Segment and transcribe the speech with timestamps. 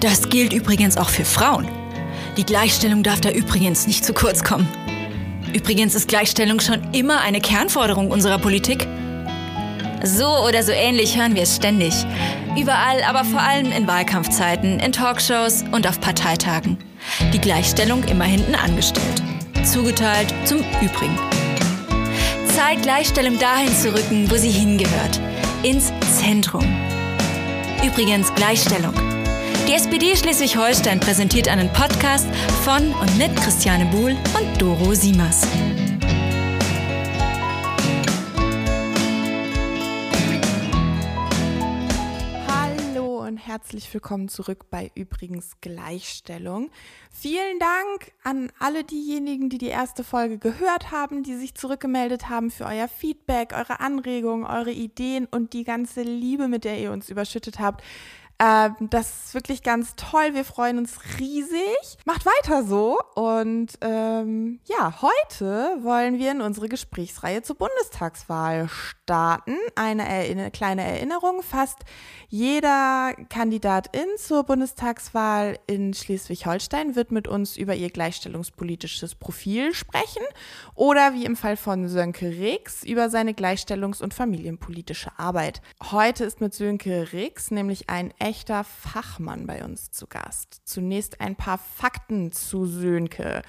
[0.00, 1.66] Das gilt übrigens auch für Frauen.
[2.36, 4.68] Die Gleichstellung darf da übrigens nicht zu kurz kommen.
[5.54, 8.86] Übrigens ist Gleichstellung schon immer eine Kernforderung unserer Politik.
[10.02, 11.94] So oder so ähnlich hören wir es ständig.
[12.58, 16.76] Überall, aber vor allem in Wahlkampfzeiten, in Talkshows und auf Parteitagen.
[17.32, 19.22] Die Gleichstellung immer hinten angestellt.
[19.64, 21.18] Zugeteilt zum Übrigen.
[22.54, 25.20] Zeit, Gleichstellung dahin zu rücken, wo sie hingehört.
[25.62, 26.64] Ins Zentrum.
[27.84, 28.94] Übrigens Gleichstellung.
[29.66, 32.28] Die SPD Schleswig-Holstein präsentiert einen Podcast
[32.62, 35.42] von und mit Christiane Buhl und Doro Siemers.
[43.56, 46.70] herzlich willkommen zurück bei Übrigens Gleichstellung.
[47.10, 52.50] Vielen Dank an alle diejenigen, die die erste Folge gehört haben, die sich zurückgemeldet haben
[52.50, 57.08] für euer Feedback, eure Anregungen, eure Ideen und die ganze Liebe, mit der ihr uns
[57.08, 57.82] überschüttet habt.
[58.38, 60.34] Ähm, das ist wirklich ganz toll.
[60.34, 61.98] Wir freuen uns riesig.
[62.04, 62.98] Macht weiter so.
[63.14, 69.56] Und ähm, ja, heute wollen wir in unsere Gesprächsreihe zur Bundestagswahl starten.
[69.74, 71.42] Eine Erinner kleine Erinnerung.
[71.42, 71.78] Fast
[72.28, 80.22] jeder Kandidatin zur Bundestagswahl in Schleswig-Holstein wird mit uns über ihr gleichstellungspolitisches Profil sprechen
[80.74, 85.62] oder wie im Fall von Sönke Rix über seine gleichstellungs- und familienpolitische Arbeit.
[85.90, 90.60] Heute ist mit Sönke Rix nämlich ein echter Fachmann bei uns zu Gast.
[90.64, 93.42] Zunächst ein paar Fakten zu Sönke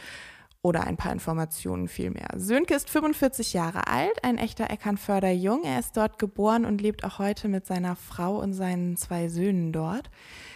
[0.62, 2.28] oder ein paar Informationen vielmehr.
[2.36, 5.64] Sönke ist 45 Jahre alt, ein echter Eckernförder Jung.
[5.64, 9.74] Er ist dort geboren und lebt auch heute mit seiner Frau und seinen zwei Söhnen
[9.74, 10.12] dort.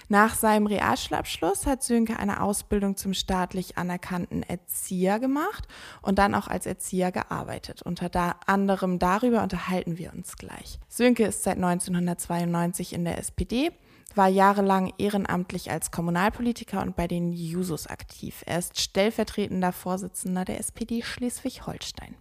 [0.07, 5.67] Nach seinem Realschulabschluss hat Sönke eine Ausbildung zum staatlich anerkannten Erzieher gemacht
[6.03, 7.81] und dann auch als Erzieher gearbeitet.
[7.81, 10.79] Unter anderem darüber unterhalten wir uns gleich.
[10.89, 13.71] Sönke ist seit 1992 in der SPD
[14.17, 18.43] war jahrelang ehrenamtlich als Kommunalpolitiker und bei den Jusos aktiv.
[18.45, 22.15] Er ist stellvertretender Vorsitzender der SPD Schleswig-Holstein.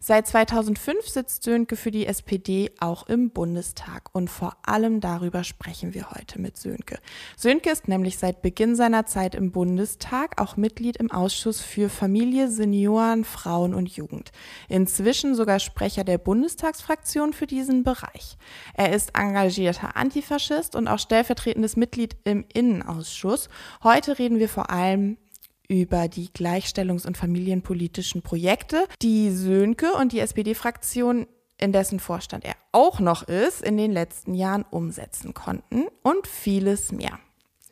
[0.00, 5.94] Seit 2005 sitzt Sönke für die SPD auch im Bundestag und vor allem darüber sprechen
[5.94, 6.98] wir heute mit Sönke.
[7.36, 12.48] Sönke ist nämlich seit Beginn seiner Zeit im Bundestag auch Mitglied im Ausschuss für Familie,
[12.48, 14.32] Senioren, Frauen und Jugend.
[14.68, 18.36] Inzwischen sogar Sprecher der Bundestagsfraktion für diesen Bereich.
[18.74, 23.48] Er ist engagierter Antifaschist und auch stellvertretendes Mitglied im Innenausschuss.
[23.82, 25.16] Heute reden wir vor allem
[25.68, 31.26] über die Gleichstellungs- und familienpolitischen Projekte, die Sönke und die SPD-Fraktion,
[31.58, 36.92] in dessen Vorstand er auch noch ist, in den letzten Jahren umsetzen konnten und vieles
[36.92, 37.18] mehr.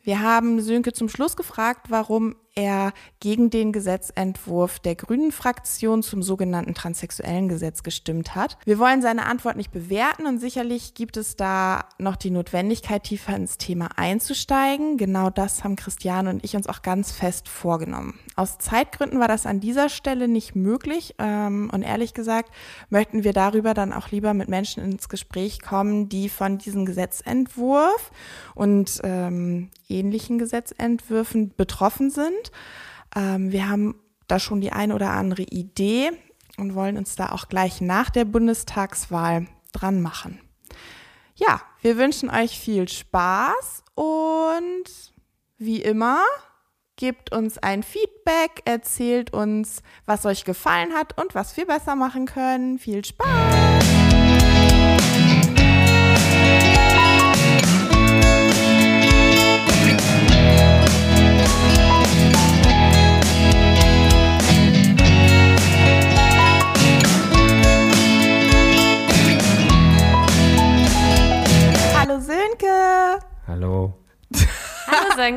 [0.03, 6.23] Wir haben Sönke zum Schluss gefragt, warum er gegen den Gesetzentwurf der Grünen Fraktion zum
[6.23, 8.57] sogenannten transsexuellen Gesetz gestimmt hat.
[8.65, 13.35] Wir wollen seine Antwort nicht bewerten und sicherlich gibt es da noch die Notwendigkeit, tiefer
[13.35, 14.97] ins Thema einzusteigen.
[14.97, 18.17] Genau das haben Christiane und ich uns auch ganz fest vorgenommen.
[18.37, 22.51] Aus Zeitgründen war das an dieser Stelle nicht möglich ähm, und ehrlich gesagt
[22.89, 28.11] möchten wir darüber dann auch lieber mit Menschen ins Gespräch kommen, die von diesem Gesetzentwurf
[28.53, 32.51] und ähm, ähnlichen Gesetzentwürfen betroffen sind sind.
[33.15, 33.95] Ähm, wir haben
[34.27, 36.11] da schon die eine oder andere Idee
[36.57, 40.39] und wollen uns da auch gleich nach der Bundestagswahl dran machen.
[41.35, 44.85] Ja, wir wünschen euch viel Spaß und
[45.57, 46.23] wie immer,
[46.95, 52.25] gebt uns ein Feedback, erzählt uns, was euch gefallen hat und was wir besser machen
[52.25, 52.79] können.
[52.79, 53.84] Viel Spaß!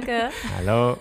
[0.17, 0.31] Hallo Senke.
[0.57, 0.97] Hallo.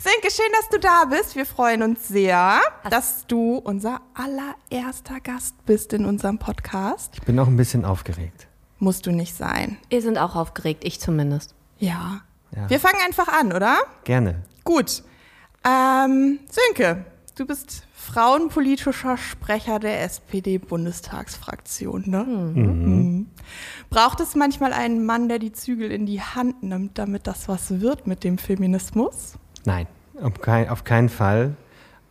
[0.00, 1.36] Senke, schön, dass du da bist.
[1.36, 2.60] Wir freuen uns sehr,
[2.90, 7.14] dass du unser allererster Gast bist in unserem Podcast.
[7.14, 8.48] Ich bin auch ein bisschen aufgeregt.
[8.78, 9.78] Musst du nicht sein.
[9.88, 11.54] Wir sind auch aufgeregt, ich zumindest.
[11.78, 12.22] Ja.
[12.56, 12.68] ja.
[12.68, 13.78] Wir fangen einfach an, oder?
[14.04, 14.42] Gerne.
[14.64, 15.04] Gut.
[15.64, 17.04] Ähm, Sönke,
[17.36, 22.04] du bist frauenpolitischer Sprecher der SPD-Bundestagsfraktion.
[22.06, 22.24] Ne?
[22.24, 22.62] Mhm.
[22.62, 23.26] Mhm.
[23.90, 27.80] Braucht es manchmal einen Mann, der die Zügel in die Hand nimmt, damit das was
[27.80, 29.34] wird mit dem Feminismus?
[29.66, 29.86] Nein,
[30.20, 31.56] auf, kein, auf keinen Fall.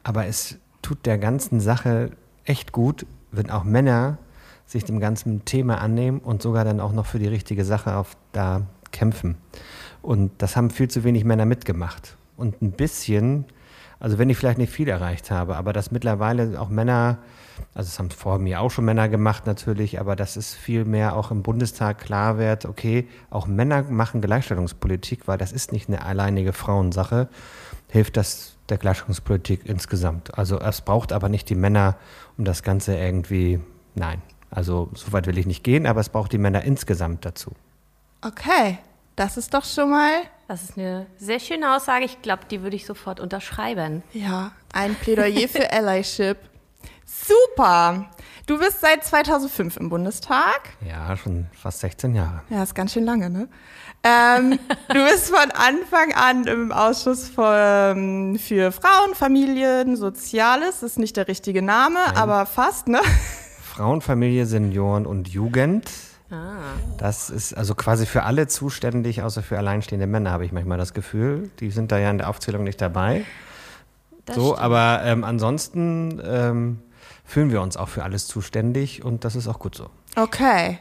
[0.04, 2.12] Aber es tut der ganzen Sache
[2.46, 4.20] echt gut, wenn auch Männer
[4.68, 8.16] sich dem ganzen Thema annehmen und sogar dann auch noch für die richtige Sache auf,
[8.32, 9.38] da kämpfen.
[10.04, 12.16] Und das haben viel zu wenig Männer mitgemacht.
[12.38, 13.46] Und ein bisschen
[14.00, 17.18] Also wenn ich vielleicht nicht viel erreicht habe, aber dass mittlerweile auch Männer,
[17.74, 21.16] also das haben vor mir auch schon Männer gemacht natürlich, aber dass es viel mehr
[21.16, 26.06] auch im Bundestag klar wird, okay, auch Männer machen Gleichstellungspolitik, weil das ist nicht eine
[26.06, 27.28] alleinige Frauensache,
[27.90, 30.38] hilft das der Gleichstellungspolitik insgesamt.
[30.38, 31.98] Also es braucht aber nicht die Männer,
[32.38, 33.60] um das Ganze irgendwie,
[33.96, 37.52] nein, also so weit will ich nicht gehen, aber es braucht die Männer insgesamt dazu.
[38.22, 38.80] Okay,
[39.20, 42.06] das ist doch schon mal Das ist eine sehr schöne Aussage.
[42.06, 44.02] Ich glaube, die würde ich sofort unterschreiben.
[44.14, 46.38] Ja, ein Plädoyer für Allyship.
[47.06, 48.10] Super!
[48.48, 50.62] Du bist seit 2005 im Bundestag.
[50.88, 52.42] Ja, schon fast 16 Jahre.
[52.50, 53.50] Ja, ist ganz schön lange, ne?
[54.04, 54.58] Ähm,
[54.88, 60.80] du bist von Anfang an im Ausschuss für, für Frauen, Familien, Soziales.
[60.80, 63.02] Das ist nicht der richtige Name, aber fast, ne?
[63.62, 65.92] Frauen, Familie, Senioren und Jugend.
[66.32, 66.76] Ah.
[66.98, 70.94] Das ist also quasi für alle zuständig, außer für alleinstehende Männer, habe ich manchmal das
[70.94, 71.50] Gefühl.
[71.60, 73.26] Die sind da ja in der Aufzählung nicht dabei.
[74.26, 74.60] Das so, stimmt.
[74.60, 76.80] aber ähm, ansonsten ähm,
[77.26, 79.90] fühlen wir uns auch für alles zuständig und das ist auch gut so.
[80.16, 80.80] Okay.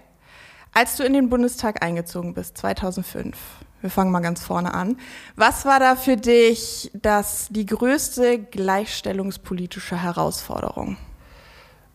[0.75, 3.37] Als du in den Bundestag eingezogen bist, 2005,
[3.81, 4.97] wir fangen mal ganz vorne an.
[5.37, 10.97] Was war da für dich das, die größte gleichstellungspolitische Herausforderung?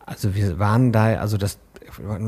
[0.06, 1.58] Also wir waren da, also das,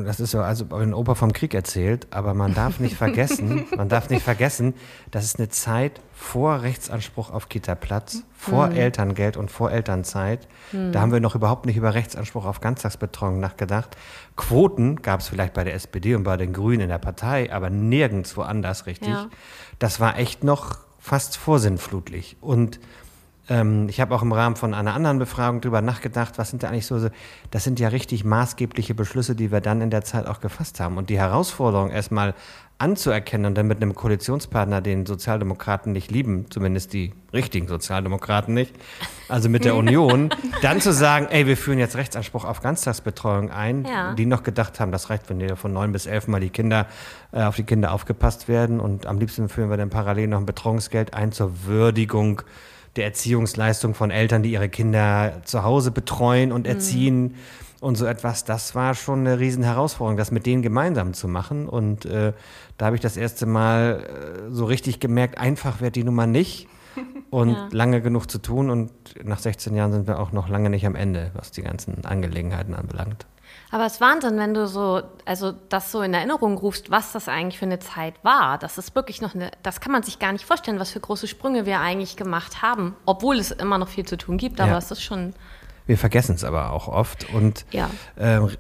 [0.05, 3.89] das ist so, also ein Opa vom Krieg erzählt, aber man darf nicht vergessen, man
[3.89, 4.75] darf nicht vergessen,
[5.11, 10.49] das ist eine Zeit vor Rechtsanspruch auf Kita-Platz, vor Elterngeld und vor Elternzeit.
[10.73, 13.97] Da haben wir noch überhaupt nicht über Rechtsanspruch auf Ganztagsbetreuung nachgedacht.
[14.37, 17.71] Quoten gab es vielleicht bei der SPD und bei den Grünen in der Partei, aber
[17.71, 19.09] nirgends woanders richtig.
[19.09, 19.29] Ja.
[19.79, 22.37] Das war echt noch fast vorsinnflutlich.
[22.41, 22.81] Und
[23.49, 26.69] ähm, ich habe auch im Rahmen von einer anderen Befragung drüber nachgedacht, was sind da
[26.69, 27.09] eigentlich so,
[27.51, 30.97] das sind ja richtig maßgebliche Beschlüsse, die wir dann in der Zeit auch gefasst haben.
[30.99, 32.35] Und die Herausforderung erstmal
[32.79, 38.75] anzuerkennen und dann mit einem Koalitionspartner, den Sozialdemokraten nicht lieben, zumindest die richtigen Sozialdemokraten nicht,
[39.31, 40.29] also mit der Union,
[40.63, 44.13] dann zu sagen, ey, wir führen jetzt Rechtsanspruch auf Ganztagsbetreuung ein, Ja.
[44.15, 46.87] die noch gedacht haben, das reicht, wenn dir von neun bis elf mal die Kinder,
[47.33, 50.47] äh, auf die Kinder aufgepasst werden und am liebsten führen wir dann parallel noch ein
[50.47, 52.43] Betreuungsgeld ein zur Würdigung
[52.97, 57.35] der Erziehungsleistung von Eltern, die ihre Kinder zu Hause betreuen und erziehen
[57.81, 58.45] und so etwas.
[58.45, 61.69] Das war schon eine riesen Herausforderung, das mit denen gemeinsam zu machen.
[61.69, 62.33] Und äh,
[62.79, 64.03] da habe ich das erste Mal
[64.49, 66.69] äh, so richtig gemerkt, einfach wird die Nummer nicht
[67.31, 67.69] und Ja.
[67.73, 68.71] lange genug zu tun.
[68.71, 68.91] Und
[69.25, 72.75] nach 16 Jahren sind wir auch noch lange nicht am Ende, was die ganzen Angelegenheiten
[72.75, 73.27] anbelangt.
[73.73, 77.29] Aber es ist Wahnsinn, wenn du so, also das so in Erinnerung rufst, was das
[77.29, 78.59] eigentlich für eine Zeit war.
[78.59, 81.27] Das ist wirklich noch eine, das kann man sich gar nicht vorstellen, was für große
[81.27, 82.95] Sprünge wir eigentlich gemacht haben.
[83.07, 84.79] Obwohl es immer noch viel zu tun gibt, aber Ja.
[84.79, 85.35] es ist schon,
[85.89, 87.25] Wir vergessen es aber auch oft.
[87.25, 87.91] Und Ja.
[88.19, 88.51] ähm,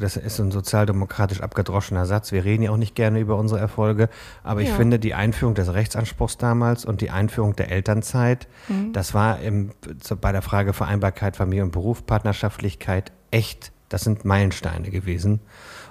[0.00, 2.30] das ist ein sozialdemokratisch abgedroschener Satz.
[2.30, 4.10] Wir reden ja auch nicht gerne über unsere Erfolge.
[4.44, 4.74] Aber ich Ja.
[4.74, 8.48] finde, die Einführung des Rechtsanspruchs damals und die Einführung der Elternzeit,
[8.92, 9.72] das war im,
[10.20, 15.40] bei der Frage Vereinbarkeit, Familie und Beruf, Partnerschaftlichkeit echt, das sind Meilensteine gewesen.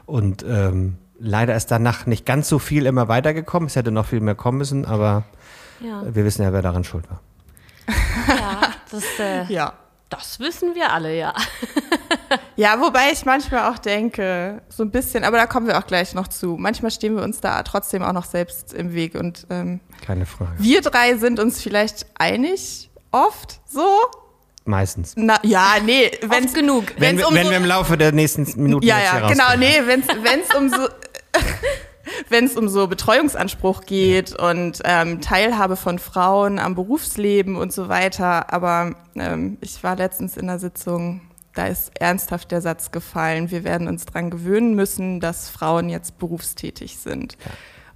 [0.05, 3.67] Und ähm, leider ist danach nicht ganz so viel immer weitergekommen.
[3.67, 5.23] Es hätte noch viel mehr kommen müssen, aber
[5.81, 6.03] ja.
[6.13, 7.21] wir wissen ja, wer daran schuld war.
[8.27, 8.61] ja
[8.91, 9.73] das, äh, Ja.
[10.09, 11.33] das wissen wir alle, ja.
[12.55, 16.15] Ja, wobei ich manchmal auch denke, so ein bisschen, aber da kommen wir auch gleich
[16.15, 16.57] noch zu.
[16.57, 20.53] Manchmal stehen wir uns da trotzdem auch noch selbst im Weg und ähm, Keine Frage.
[20.57, 23.85] wir drei sind uns vielleicht einig, oft so.
[24.67, 25.13] Meistens.
[25.15, 26.83] Na, ja, nee, wenn Oft genug.
[26.97, 29.55] Wenn, wenn's wir, um wenn so, wir im Laufe der nächsten Minuten ja, ja, genau,
[29.57, 30.89] nee, wenn es um so
[32.29, 37.89] wenn es um so Betreuungsanspruch geht und ähm, Teilhabe von Frauen am Berufsleben und so
[37.89, 38.51] weiter.
[38.53, 41.21] Aber ähm, ich war letztens in einer Sitzung,
[41.53, 46.19] da ist ernsthaft der Satz gefallen, wir werden uns dran gewöhnen müssen, dass Frauen jetzt
[46.19, 47.37] berufstätig sind.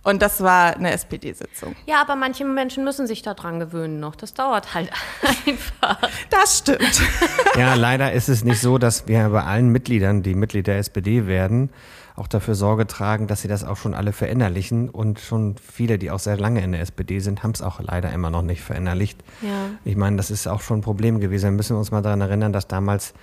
[0.03, 1.75] Und das war eine SPD-Sitzung.
[1.85, 4.15] Ja, aber manche Menschen müssen sich daran gewöhnen noch.
[4.15, 4.89] Das dauert halt
[5.45, 5.99] einfach.
[6.29, 7.01] Das stimmt.
[7.57, 11.27] Ja, leider ist es nicht so, dass wir bei allen Mitgliedern, die Mitglied der SPD
[11.27, 11.69] werden,
[12.15, 14.89] auch dafür Sorge tragen, dass sie das auch schon alle verinnerlichen.
[14.89, 18.11] Und schon viele, die auch sehr lange in der SPD sind, haben es auch leider
[18.13, 19.21] immer noch nicht verinnerlicht.
[19.41, 19.49] Ja.
[19.83, 21.45] Ich meine, das ist auch schon ein Problem gewesen.
[21.45, 23.13] Wir müssen uns mal daran erinnern, dass damals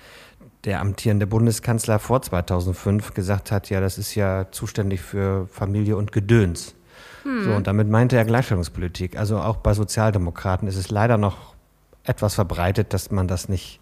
[0.65, 6.13] der amtierende Bundeskanzler vor 2005 gesagt hat, ja, das ist ja zuständig für Familie und
[6.13, 6.75] Gedöns.
[7.45, 9.19] So, und damit meinte er Gleichstellungspolitik.
[9.19, 11.55] Also auch bei Sozialdemokraten ist es leider noch
[12.05, 13.81] etwas verbreitet, dass man das nicht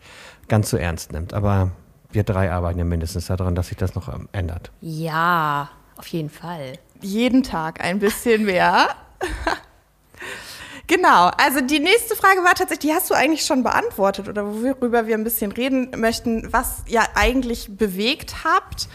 [0.48, 1.32] ganz so ernst nimmt.
[1.32, 1.70] Aber
[2.10, 4.72] wir drei arbeiten ja mindestens daran, dass sich das noch ändert.
[4.80, 6.72] Ja, auf jeden Fall.
[7.00, 8.88] Jeden Tag ein bisschen mehr.
[10.88, 15.06] Genau, also die nächste Frage war tatsächlich, die hast du eigentlich schon beantwortet oder worüber
[15.06, 18.88] wir ein bisschen reden möchten, was ihr eigentlich bewegt habt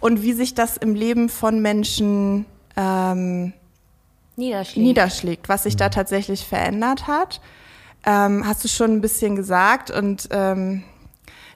[0.00, 2.44] und wie sich das im Leben von Menschen
[2.76, 3.54] ähm,
[4.36, 4.86] Niederschläge.
[4.86, 7.40] niederschlägt, was sich da tatsächlich verändert hat.
[8.04, 9.90] ähm, hast du schon ein bisschen gesagt.
[9.90, 10.82] Und ähm,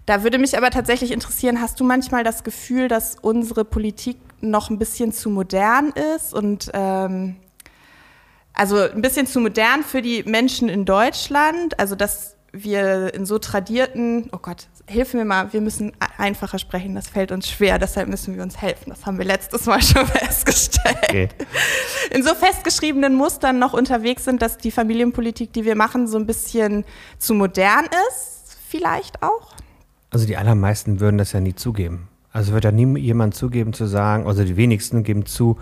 [0.07, 4.71] da würde mich aber tatsächlich interessieren, hast du manchmal das Gefühl, dass unsere Politik noch
[4.71, 7.37] ein bisschen zu modern ist und ähm,
[8.55, 13.39] also ein bisschen zu modern für die Menschen in Deutschland, also dass wir in so
[13.39, 18.09] tradierten, oh Gott, hilf mir mal, wir müssen einfacher sprechen, das fällt uns schwer, deshalb
[18.09, 18.91] müssen wir uns helfen.
[18.91, 20.97] Das haben wir letztes Mal schon festgestellt.
[21.03, 21.29] Okay.
[22.13, 26.27] In so festgeschriebenen Mustern noch unterwegs sind, dass die Familienpolitik, die wir machen, so ein
[26.27, 26.85] bisschen
[27.19, 29.53] zu modern ist, vielleicht auch?
[30.11, 32.09] Also die allermeisten würden das ja nie zugeben.
[32.31, 35.59] Also wird ja nie jemand zugeben zu sagen, also die wenigsten geben zu,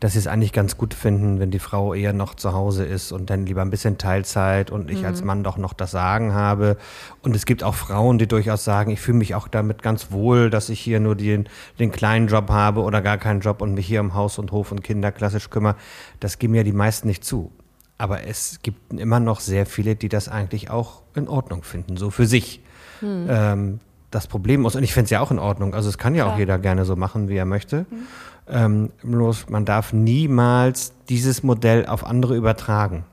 [0.00, 3.12] dass sie es eigentlich ganz gut finden, wenn die Frau eher noch zu Hause ist
[3.12, 5.06] und dann lieber ein bisschen Teilzeit und ich mhm.
[5.06, 6.76] als Mann doch noch das Sagen habe.
[7.22, 10.50] Und es gibt auch Frauen, die durchaus sagen, ich fühle mich auch damit ganz wohl,
[10.50, 11.48] dass ich hier nur den,
[11.78, 14.70] den kleinen Job habe oder gar keinen Job und mich hier um Haus und Hof
[14.70, 15.76] und Kinder klassisch kümmere.
[16.20, 17.50] Das geben ja die meisten nicht zu.
[17.96, 22.10] Aber es gibt immer noch sehr viele, die das eigentlich auch in Ordnung finden, so
[22.10, 22.60] für sich.
[23.00, 23.26] Mhm.
[23.30, 26.14] Ähm, das Problem ist, und ich finde es ja auch in Ordnung, also es kann
[26.14, 27.86] ja, ja, auch jeder gerne so machen, wie er möchte.
[27.90, 28.06] Mhm.
[28.48, 33.04] Ähm, bloß man darf niemals dieses Modell auf andere übertragen.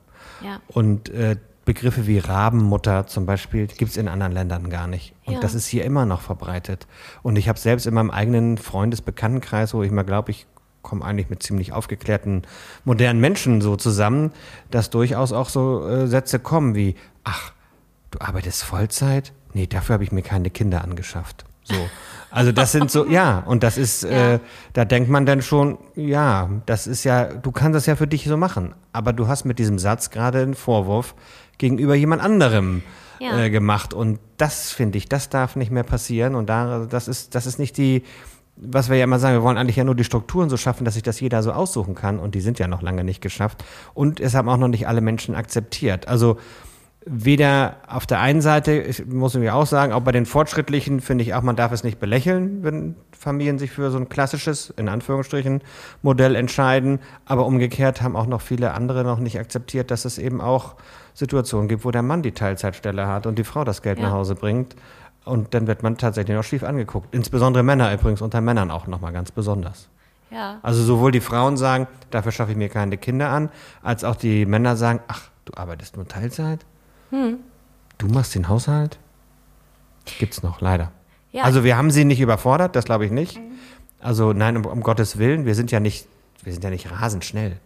[0.42, 0.60] Ja.
[0.68, 5.14] Und äh, Begriffe wie Rabenmutter zum Beispiel gibt es in anderen Ländern gar nicht.
[5.24, 5.40] Und ja.
[5.40, 6.86] das ist hier immer noch verbreitet.
[7.22, 10.46] Und ich habe selbst in meinem eigenen Freundesbekanntenkreis, wo ich mal glaube, ich
[10.82, 12.42] komme eigentlich mit ziemlich aufgeklärten,
[12.84, 14.32] modernen Menschen so zusammen,
[14.70, 17.52] dass durchaus auch so äh, Sätze kommen wie, ach,
[18.10, 19.32] du arbeitest Vollzeit?
[19.54, 21.46] Nee, dafür habe ich mir keine Kinder angeschafft.
[21.64, 21.74] So.
[22.30, 24.34] Also das sind so, ja, und das ist, ja.
[24.34, 24.38] äh,
[24.72, 28.24] da denkt man dann schon, ja, das ist ja, du kannst das ja für dich
[28.24, 28.74] so machen.
[28.92, 31.14] Aber du hast mit diesem Satz gerade einen Vorwurf
[31.58, 32.82] gegenüber jemand anderem
[33.20, 33.38] ja.
[33.38, 33.94] äh, gemacht.
[33.94, 36.34] Und das finde ich, das darf nicht mehr passieren.
[36.34, 38.02] Und da, das ist, das ist nicht die,
[38.56, 40.94] was wir ja immer sagen, wir wollen eigentlich ja nur die Strukturen so schaffen, dass
[40.94, 42.18] sich das jeder so aussuchen kann.
[42.18, 43.64] Und die sind ja noch lange nicht geschafft.
[43.94, 46.08] Und es haben auch noch nicht alle Menschen akzeptiert.
[46.08, 46.38] Also,
[47.06, 51.22] weder auf der einen Seite, ich muss mir auch sagen, auch bei den Fortschrittlichen finde
[51.22, 54.88] ich auch, man darf es nicht belächeln, wenn Familien sich für so ein klassisches, in
[54.88, 55.60] Anführungsstrichen,
[56.02, 57.00] Modell entscheiden.
[57.26, 60.76] Aber umgekehrt haben auch noch viele andere noch nicht akzeptiert, dass es eben auch
[61.12, 64.06] Situationen gibt, wo der Mann die Teilzeitstelle hat und die Frau das Geld ja.
[64.06, 64.74] nach Hause bringt.
[65.24, 67.14] Und dann wird man tatsächlich noch schief angeguckt.
[67.14, 69.88] Insbesondere Männer übrigens, unter Männern auch nochmal ganz besonders.
[70.30, 70.58] Ja.
[70.62, 73.50] Also sowohl die Frauen sagen, dafür schaffe ich mir keine Kinder an,
[73.82, 76.64] als auch die Männer sagen, ach, du arbeitest nur Teilzeit?
[77.14, 77.38] Hm.
[77.98, 78.98] Du machst den Haushalt?
[80.18, 80.90] Gibt's noch, leider.
[81.30, 81.44] Ja.
[81.44, 83.40] Also wir haben sie nicht überfordert, das glaube ich nicht.
[84.00, 86.08] Also nein, um, um, Gottes Willen, wir sind ja nicht,
[86.42, 87.58] wir sind ja nicht rasend schnell.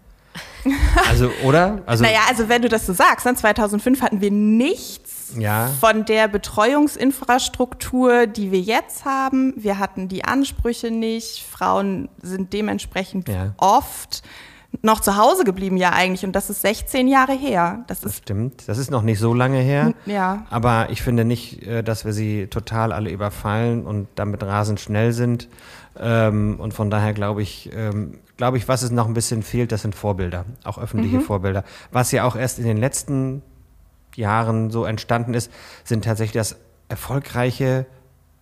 [1.08, 1.80] Also, oder?
[1.86, 5.68] Also, naja, also wenn du das so sagst, dann 2005 hatten wir nichts ja.
[5.80, 9.54] von der Betreuungsinfrastruktur, die wir jetzt haben.
[9.56, 11.42] Wir hatten die Ansprüche nicht.
[11.42, 13.54] Frauen sind dementsprechend ja.
[13.56, 14.22] oft
[14.82, 17.84] noch zu Hause geblieben ja eigentlich und das ist 16 Jahre her.
[17.86, 18.68] Das, das stimmt.
[18.68, 19.94] Das ist noch nicht so lange her.
[20.06, 20.46] Ja.
[20.50, 25.12] Aber ich finde nicht, äh, dass wir sie total alle überfallen und damit rasend schnell
[25.12, 25.48] sind.
[25.98, 29.72] Ähm, und von daher glaube ich, ähm, glaube ich, was es noch ein bisschen fehlt,
[29.72, 31.22] das sind Vorbilder, auch öffentliche mhm.
[31.22, 31.64] Vorbilder.
[31.90, 33.42] Was ja auch erst in den letzten
[34.14, 35.50] Jahren so entstanden ist,
[35.84, 36.56] sind tatsächlich das
[36.88, 37.86] erfolgreiche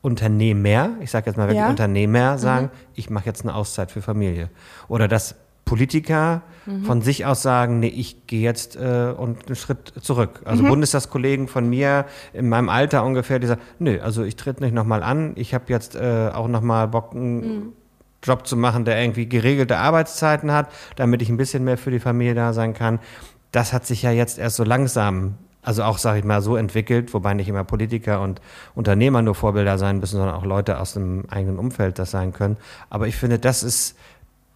[0.02, 1.68] Unternehmer, ich sage jetzt mal wirklich ja.
[1.68, 2.90] Unternehmer, sagen, mhm.
[2.94, 4.50] ich mache jetzt eine Auszeit für Familie.
[4.88, 5.34] Oder das
[5.66, 6.84] Politiker mhm.
[6.84, 10.40] von sich aus sagen, nee, ich gehe jetzt äh, und einen Schritt zurück.
[10.46, 10.68] Also mhm.
[10.68, 15.02] Bundestagskollegen von mir in meinem Alter ungefähr, die sagen, nö, also ich tritt nicht nochmal
[15.02, 17.72] an, ich habe jetzt äh, auch nochmal Bock, einen mhm.
[18.22, 22.00] Job zu machen, der irgendwie geregelte Arbeitszeiten hat, damit ich ein bisschen mehr für die
[22.00, 23.00] Familie da sein kann.
[23.50, 27.12] Das hat sich ja jetzt erst so langsam also auch, sage ich mal, so entwickelt,
[27.12, 28.40] wobei nicht immer Politiker und
[28.76, 32.56] Unternehmer nur Vorbilder sein müssen, sondern auch Leute aus dem eigenen Umfeld das sein können.
[32.88, 33.96] Aber ich finde, das ist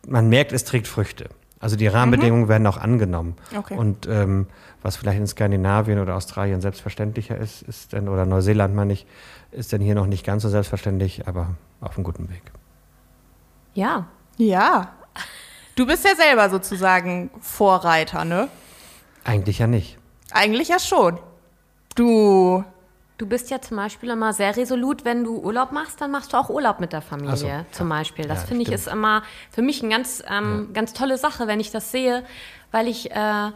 [0.07, 1.29] man merkt, es trägt Früchte.
[1.61, 2.49] Also die Rahmenbedingungen mhm.
[2.49, 3.37] werden auch angenommen.
[3.55, 3.77] Okay.
[3.77, 4.47] Und ähm,
[4.83, 9.07] was vielleicht in Skandinavien oder Australien selbstverständlicher ist, ist denn, oder Neuseeland meine ich,
[9.51, 12.43] ist denn hier noch nicht ganz so selbstverständlich, aber auf einem guten Weg.
[13.75, 14.07] Ja.
[14.39, 14.93] Ja.
[15.77, 18.49] Du bist ja selber sozusagen Vorreiter, ne?
[19.25, 19.99] Eigentlich ja nicht.
[20.31, 21.19] Eigentlich ja schon.
[21.95, 22.65] Du
[23.21, 26.39] Du bist ja zum Beispiel immer sehr resolut, wenn du Urlaub machst, dann machst du
[26.39, 27.99] auch Urlaub mit der Familie so, zum ja.
[27.99, 28.27] Beispiel.
[28.27, 31.61] Das ja, finde ich ist immer für mich eine ganz, ähm, ganz tolle Sache, wenn
[31.61, 32.25] ich das sehe,
[32.71, 33.51] weil ich äh,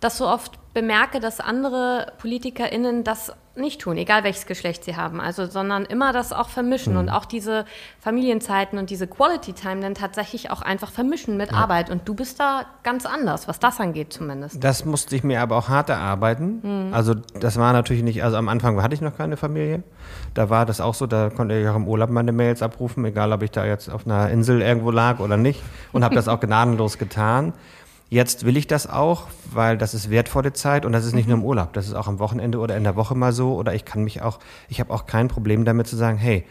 [0.00, 5.20] das so oft bemerke, dass andere PolitikerInnen das nicht tun, egal welches Geschlecht sie haben,
[5.20, 7.00] also sondern immer das auch vermischen mhm.
[7.00, 7.64] und auch diese
[7.98, 11.58] Familienzeiten und diese Quality Time dann tatsächlich auch einfach vermischen mit ja.
[11.58, 11.90] Arbeit.
[11.90, 14.62] Und du bist da ganz anders, was das angeht zumindest.
[14.62, 16.60] Das musste ich mir aber auch hart erarbeiten.
[16.62, 16.94] Mhm.
[16.94, 19.82] Also das war natürlich nicht, also am Anfang hatte ich noch keine Familie.
[20.34, 23.32] Da war das auch so, da konnte ich auch im Urlaub meine Mails abrufen, egal
[23.32, 25.60] ob ich da jetzt auf einer Insel irgendwo lag oder nicht.
[25.92, 27.52] Und habe das auch gnadenlos getan.
[28.10, 31.38] Jetzt will ich das auch, weil das ist wertvolle Zeit und das ist nicht nur
[31.38, 33.84] im Urlaub, das ist auch am Wochenende oder in der Woche mal so oder ich
[33.84, 36.44] kann mich auch, ich habe auch kein Problem damit zu sagen, hey,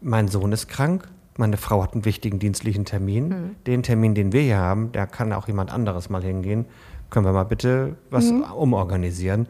[0.00, 3.56] mein Sohn ist krank, meine Frau hat einen wichtigen dienstlichen Termin, mhm.
[3.68, 6.64] den Termin, den wir hier haben, da kann auch jemand anderes mal hingehen,
[7.08, 8.42] können wir mal bitte was mhm.
[8.42, 9.46] umorganisieren.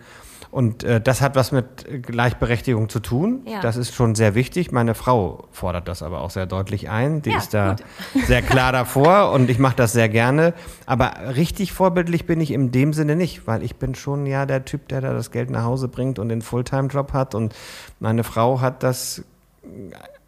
[0.56, 3.42] Und äh, das hat was mit Gleichberechtigung zu tun.
[3.44, 3.60] Ja.
[3.60, 4.72] Das ist schon sehr wichtig.
[4.72, 7.20] Meine Frau fordert das aber auch sehr deutlich ein.
[7.20, 7.76] Die ja, ist da
[8.14, 8.25] gut.
[8.26, 10.54] sehr klar davor und ich mache das sehr gerne.
[10.86, 14.64] Aber richtig vorbildlich bin ich in dem Sinne nicht, weil ich bin schon ja der
[14.64, 17.34] Typ, der da das Geld nach Hause bringt und den Fulltime-Job hat.
[17.34, 17.54] Und
[18.00, 19.25] meine Frau hat das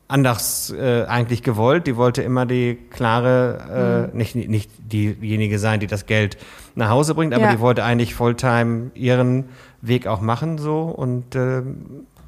[0.09, 1.87] anders äh, eigentlich gewollt.
[1.87, 4.19] Die wollte immer die klare, äh, mhm.
[4.19, 6.37] nicht, nicht diejenige sein, die das Geld
[6.75, 7.53] nach Hause bringt, aber ja.
[7.53, 9.47] die wollte eigentlich Fulltime ihren
[9.81, 11.63] Weg auch machen so und äh,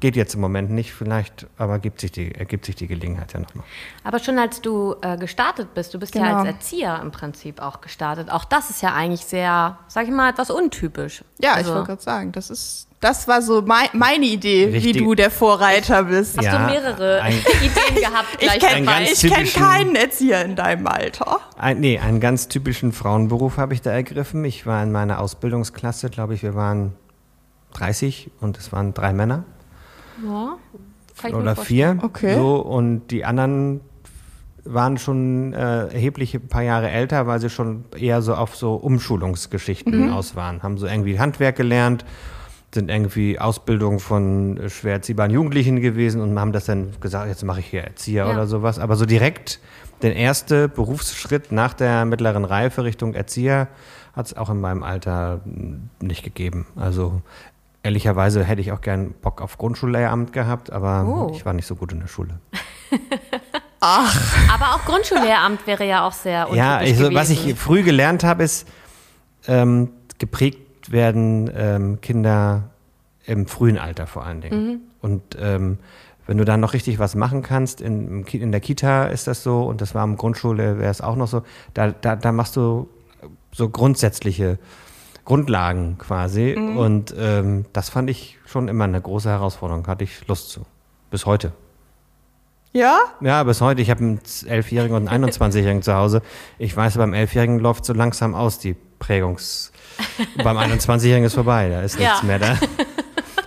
[0.01, 3.39] geht jetzt im Moment nicht, vielleicht, aber gibt sich die, ergibt sich die Gelegenheit ja
[3.39, 3.63] nochmal.
[4.03, 6.25] Aber schon als du äh, gestartet bist, du bist genau.
[6.25, 8.29] ja als Erzieher im Prinzip auch gestartet.
[8.29, 11.23] Auch das ist ja eigentlich sehr, sag ich mal, etwas untypisch.
[11.39, 14.95] Ja, also, ich wollte gerade sagen, das ist, das war so mein, meine Idee, Richtig.
[14.95, 16.37] wie du der Vorreiter bist.
[16.37, 18.27] Hast ja, du mehrere ein, Ideen gehabt?
[18.39, 21.39] ich kenne kenn keinen Erzieher in deinem Alter.
[21.57, 24.43] Ein, nee, einen ganz typischen Frauenberuf habe ich da ergriffen.
[24.45, 26.93] Ich war in meiner Ausbildungsklasse, glaube ich, wir waren
[27.71, 29.43] 30 und es waren drei Männer.
[30.25, 30.57] Ja,
[31.33, 31.97] oder vier.
[32.01, 32.35] Okay.
[32.35, 33.81] So, und die anderen
[34.63, 38.75] waren schon äh, erheblich ein paar Jahre älter, weil sie schon eher so auf so
[38.75, 40.13] Umschulungsgeschichten mhm.
[40.13, 40.61] aus waren.
[40.63, 42.05] Haben so irgendwie Handwerk gelernt,
[42.73, 47.59] sind irgendwie Ausbildung von schwer erziehbaren Jugendlichen gewesen und haben das dann gesagt, jetzt mache
[47.59, 48.31] ich hier Erzieher ja.
[48.31, 48.79] oder sowas.
[48.79, 49.59] Aber so direkt
[50.03, 53.67] den ersten Berufsschritt nach der mittleren Reife Richtung Erzieher
[54.13, 55.41] hat es auch in meinem Alter
[56.01, 56.67] nicht gegeben.
[56.75, 57.21] Also
[57.83, 61.31] Ehrlicherweise hätte ich auch gern Bock auf Grundschullehramt gehabt, aber oh.
[61.33, 62.39] ich war nicht so gut in der Schule.
[63.79, 64.53] Ach.
[64.53, 68.43] Aber auch Grundschullehramt wäre ja auch sehr Ja, ich, so, was ich früh gelernt habe,
[68.43, 68.67] ist,
[69.47, 72.69] ähm, geprägt werden ähm, Kinder
[73.25, 74.67] im frühen Alter vor allen Dingen.
[74.67, 74.79] Mhm.
[75.01, 75.79] Und ähm,
[76.27, 79.63] wenn du dann noch richtig was machen kannst, in, in der Kita ist das so
[79.63, 81.41] und das war im Grundschule, wäre es auch noch so,
[81.73, 82.87] da, da, da machst du
[83.51, 84.59] so grundsätzliche
[85.25, 86.55] Grundlagen quasi.
[86.57, 86.77] Mhm.
[86.77, 89.87] Und ähm, das fand ich schon immer eine große Herausforderung.
[89.87, 90.65] Hatte ich Lust zu.
[91.09, 91.51] Bis heute.
[92.73, 92.99] Ja?
[93.19, 93.81] Ja, bis heute.
[93.81, 96.21] Ich habe einen Elfjährigen und einen 21-Jährigen zu Hause.
[96.57, 99.71] Ich weiß, beim Elfjährigen läuft so langsam aus die Prägungs.
[100.43, 101.69] beim 21-Jährigen ist vorbei.
[101.69, 102.27] Da ist nichts ja.
[102.27, 102.57] mehr da.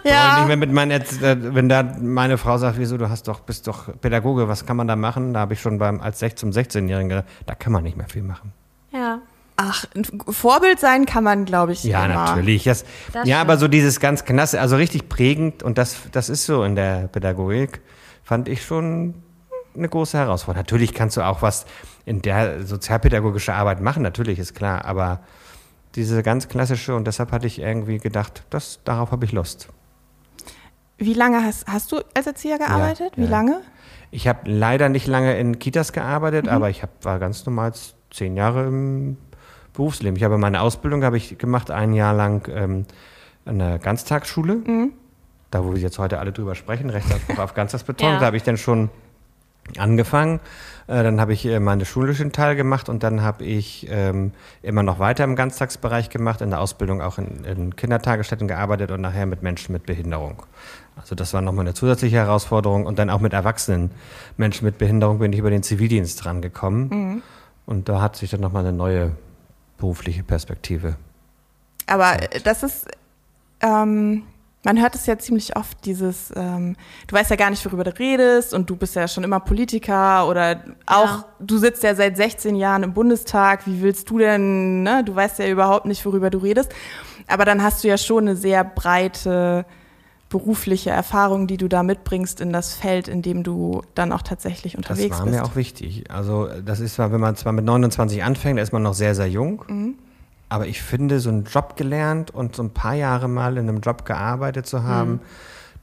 [0.05, 0.40] Ja.
[0.40, 3.66] Nicht mehr mit meinen, äh, wenn da meine Frau sagt, wieso, du hast doch, bist
[3.66, 5.33] doch Pädagoge, was kann man da machen?
[5.33, 8.22] Da habe ich schon beim, als 16-, 16-Jährigen gedacht, da kann man nicht mehr viel
[8.22, 8.53] machen.
[8.92, 9.20] Ja.
[9.57, 11.85] Ach, ein Vorbild sein kann man, glaube ich.
[11.85, 12.14] Ja, immer.
[12.14, 12.64] natürlich.
[12.64, 16.45] Das, das ja, aber so dieses ganz knasse, also richtig prägend, und das, das ist
[16.45, 17.81] so in der Pädagogik,
[18.25, 19.14] fand ich schon
[19.77, 20.62] eine große Herausforderung.
[20.62, 21.67] Natürlich kannst du auch was
[22.05, 25.21] in der sozialpädagogische Arbeit machen, natürlich ist klar, aber
[25.95, 29.69] diese ganz klassische, und deshalb hatte ich irgendwie gedacht, das, darauf habe ich Lust.
[30.99, 33.12] Wie lange hast, hast du als Erzieher gearbeitet?
[33.17, 33.31] Ja, Wie ja.
[33.31, 33.61] lange?
[34.11, 36.53] Ich habe leider nicht lange in Kitas gearbeitet, mhm.
[36.53, 37.73] aber ich hab, war ganz normal
[38.11, 39.17] zehn Jahre im
[39.74, 40.16] Berufsleben.
[40.16, 42.87] Ich habe meine Ausbildung habe ich gemacht, ein Jahr lang ähm,
[43.44, 44.54] an der Ganztagsschule.
[44.54, 44.92] Mhm.
[45.50, 48.18] Da, wo wir jetzt heute alle drüber sprechen, Rechtsanspruch auf Ganztagsbeton, ja.
[48.18, 48.90] da habe ich dann schon
[49.78, 50.40] angefangen.
[50.87, 54.32] Äh, dann habe ich äh, meinen schulischen Teil gemacht und dann habe ich ähm,
[54.62, 59.00] immer noch weiter im Ganztagsbereich gemacht, in der Ausbildung auch in, in Kindertagesstätten gearbeitet und
[59.00, 60.42] nachher mit Menschen mit Behinderung.
[60.96, 63.90] Also das war nochmal eine zusätzliche Herausforderung und dann auch mit erwachsenen
[64.37, 66.88] Menschen mit Behinderung bin ich über den Zivildienst rangekommen.
[66.88, 67.22] Mhm.
[67.66, 69.12] Und da hat sich dann nochmal eine neue
[69.76, 70.96] berufliche Perspektive.
[71.87, 72.46] Aber zeigt.
[72.46, 72.87] das ist,
[73.60, 74.24] ähm,
[74.64, 77.98] man hört es ja ziemlich oft, dieses, ähm, du weißt ja gar nicht, worüber du
[77.98, 81.24] redest und du bist ja schon immer Politiker oder auch, ja.
[81.40, 85.04] du sitzt ja seit 16 Jahren im Bundestag, wie willst du denn, ne?
[85.04, 86.72] du weißt ja überhaupt nicht, worüber du redest.
[87.26, 89.66] Aber dann hast du ja schon eine sehr breite
[90.35, 94.77] berufliche Erfahrung, die du da mitbringst in das Feld, in dem du dann auch tatsächlich
[94.77, 95.12] unterwegs bist.
[95.12, 95.38] Das war bist.
[95.38, 96.11] mir auch wichtig.
[96.11, 99.14] Also das ist zwar, wenn man zwar mit 29 anfängt, da ist man noch sehr,
[99.14, 99.62] sehr jung.
[99.68, 99.94] Mhm.
[100.49, 103.79] Aber ich finde, so einen Job gelernt und so ein paar Jahre mal in einem
[103.81, 105.20] Job gearbeitet zu haben, mhm.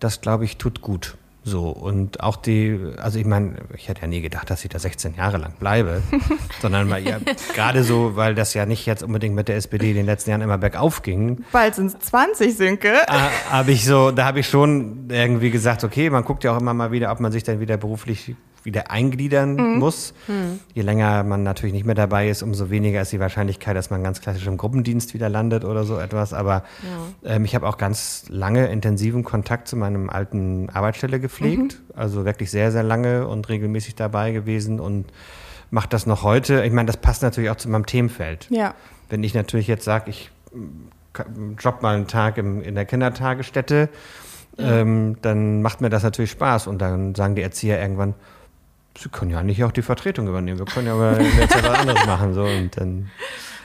[0.01, 1.15] das glaube ich tut gut.
[1.43, 4.77] So, und auch die, also ich meine, ich hätte ja nie gedacht, dass ich da
[4.77, 6.03] 16 Jahre lang bleibe,
[6.61, 7.17] sondern mal, ja,
[7.55, 10.41] gerade so, weil das ja nicht jetzt unbedingt mit der SPD in den letzten Jahren
[10.41, 11.43] immer bergauf ging.
[11.51, 12.93] Bald sind es 20, Sünke.
[13.07, 16.59] Ah, habe ich so, da habe ich schon irgendwie gesagt, okay, man guckt ja auch
[16.61, 19.79] immer mal wieder, ob man sich dann wieder beruflich wieder eingliedern mhm.
[19.79, 20.13] muss.
[20.27, 20.59] Mhm.
[20.73, 24.03] Je länger man natürlich nicht mehr dabei ist, umso weniger ist die Wahrscheinlichkeit, dass man
[24.03, 26.33] ganz klassisch im Gruppendienst wieder landet oder so etwas.
[26.33, 26.63] Aber
[27.23, 27.35] ja.
[27.35, 31.79] ähm, ich habe auch ganz lange intensiven Kontakt zu meinem alten Arbeitsstelle gepflegt.
[31.79, 31.95] Mhm.
[31.95, 35.05] Also wirklich sehr, sehr lange und regelmäßig dabei gewesen und
[35.71, 36.63] mache das noch heute.
[36.63, 38.47] Ich meine, das passt natürlich auch zu meinem Themenfeld.
[38.49, 38.75] Ja.
[39.09, 40.31] Wenn ich natürlich jetzt sage, ich
[41.59, 43.89] job mal einen Tag im, in der Kindertagesstätte,
[44.57, 46.67] ähm, dann macht mir das natürlich Spaß.
[46.67, 48.13] Und dann sagen die Erzieher irgendwann,
[48.97, 50.59] Sie können ja nicht auch die Vertretung übernehmen.
[50.59, 52.33] Wir können ja aber jetzt was anderes machen.
[52.33, 53.09] So, und dann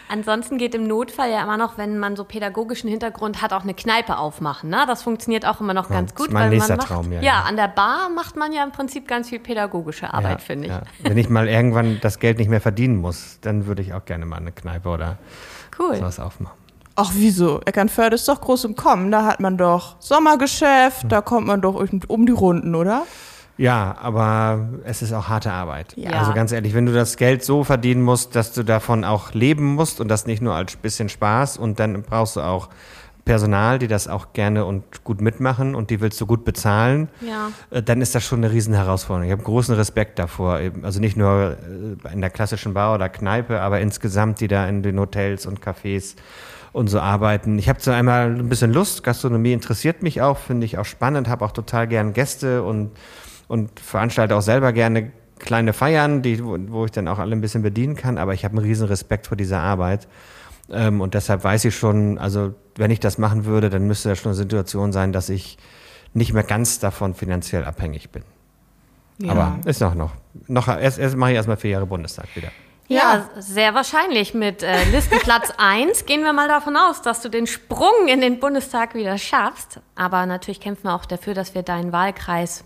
[0.09, 3.75] Ansonsten geht im Notfall ja immer noch, wenn man so pädagogischen Hintergrund hat, auch eine
[3.75, 4.71] Kneipe aufmachen.
[4.71, 4.85] Ne?
[4.87, 6.33] Das funktioniert auch immer noch Ja, ganz das ist gut.
[6.33, 7.41] mein weil nächster man macht, Traum, ja, ja, ja.
[7.43, 10.73] an der Bar macht man ja im Prinzip ganz viel pädagogische Arbeit, ja, finde ich.
[10.73, 10.83] Ja.
[11.01, 14.27] Wenn ich mal irgendwann das Geld nicht mehr verdienen muss, dann würde ich auch gerne
[14.27, 15.19] mal eine Kneipe oder
[15.77, 15.97] Cool.
[15.97, 16.57] sowas aufmachen.
[16.95, 17.61] Ach, wieso?
[17.63, 19.11] Eckernförde ist doch groß im Kommen.
[19.11, 21.75] Da hat man doch Sommergeschäft, da kommt man doch
[22.07, 23.03] um die Runden, oder?
[23.59, 25.95] Ja, aber es ist auch harte Arbeit.
[25.97, 26.11] Ja.
[26.11, 29.75] Also ganz ehrlich, wenn du das Geld so verdienen musst, dass du davon auch leben
[29.75, 32.69] musst und das nicht nur als bisschen Spaß und dann brauchst du auch
[33.25, 37.49] Personal, die das auch gerne und gut mitmachen und die willst du gut bezahlen, Ja.
[37.71, 39.27] äh, dann ist das schon eine riesen Herausforderung.
[39.27, 40.61] Ich habe großen Respekt davor.
[40.83, 41.57] Also nicht nur
[42.07, 45.61] äh, in der klassischen Bar oder Kneipe, aber insgesamt, die da in den Hotels und
[45.61, 46.15] Cafés
[46.73, 47.59] und so arbeiten.
[47.59, 49.03] Ich habe so einmal ein bisschen Lust.
[49.03, 52.93] Gastronomie interessiert mich auch, finde ich auch spannend, habe auch total gern Gäste und,
[53.49, 57.63] und veranstalte auch selber gerne kleine Feiern, die, wo, ich dann auch alle ein bisschen
[57.63, 58.19] bedienen kann.
[58.19, 60.09] Aber ich habe einen riesen Respekt vor dieser Arbeit.
[60.71, 64.19] Ähm, und deshalb weiß ich schon, also wenn ich das machen würde, dann müsste das
[64.19, 65.59] schon eine Situation sein, dass ich
[66.15, 68.23] nicht mehr ganz davon finanziell abhängig bin.
[69.29, 70.13] Aber ist noch noch.
[70.47, 72.49] noch erst, erst mache ich erstmal vier Jahre Bundestag wieder.
[72.89, 74.35] Ja, sehr wahrscheinlich.
[74.35, 78.39] Mit äh, Listenplatz 1 gehen wir mal davon aus, dass du den Sprung in den
[78.39, 79.81] Bundestag wieder schaffst.
[79.95, 82.65] Aber natürlich kämpfen wir auch dafür, dass wir deinen Wahlkreis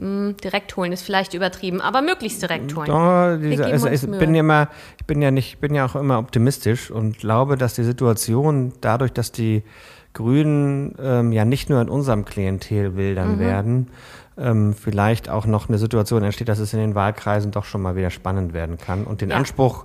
[0.00, 0.92] direkt holen.
[0.92, 2.90] Ist vielleicht übertrieben, aber möglichst direkt holen.
[2.90, 6.18] Oh, diese, also, ich bin ja immer, ich bin ja nicht, bin ja auch immer
[6.18, 9.62] optimistisch und glaube, dass die Situation dadurch, dass die
[10.14, 13.38] Grünen ähm, ja nicht nur in unserem Klientel wildern Mhm.
[13.40, 13.88] werden,
[14.38, 17.94] ähm, vielleicht auch noch eine Situation entsteht, dass es in den Wahlkreisen doch schon mal
[17.94, 19.04] wieder spannend werden kann.
[19.04, 19.36] Und den Ja.
[19.36, 19.84] Anspruch,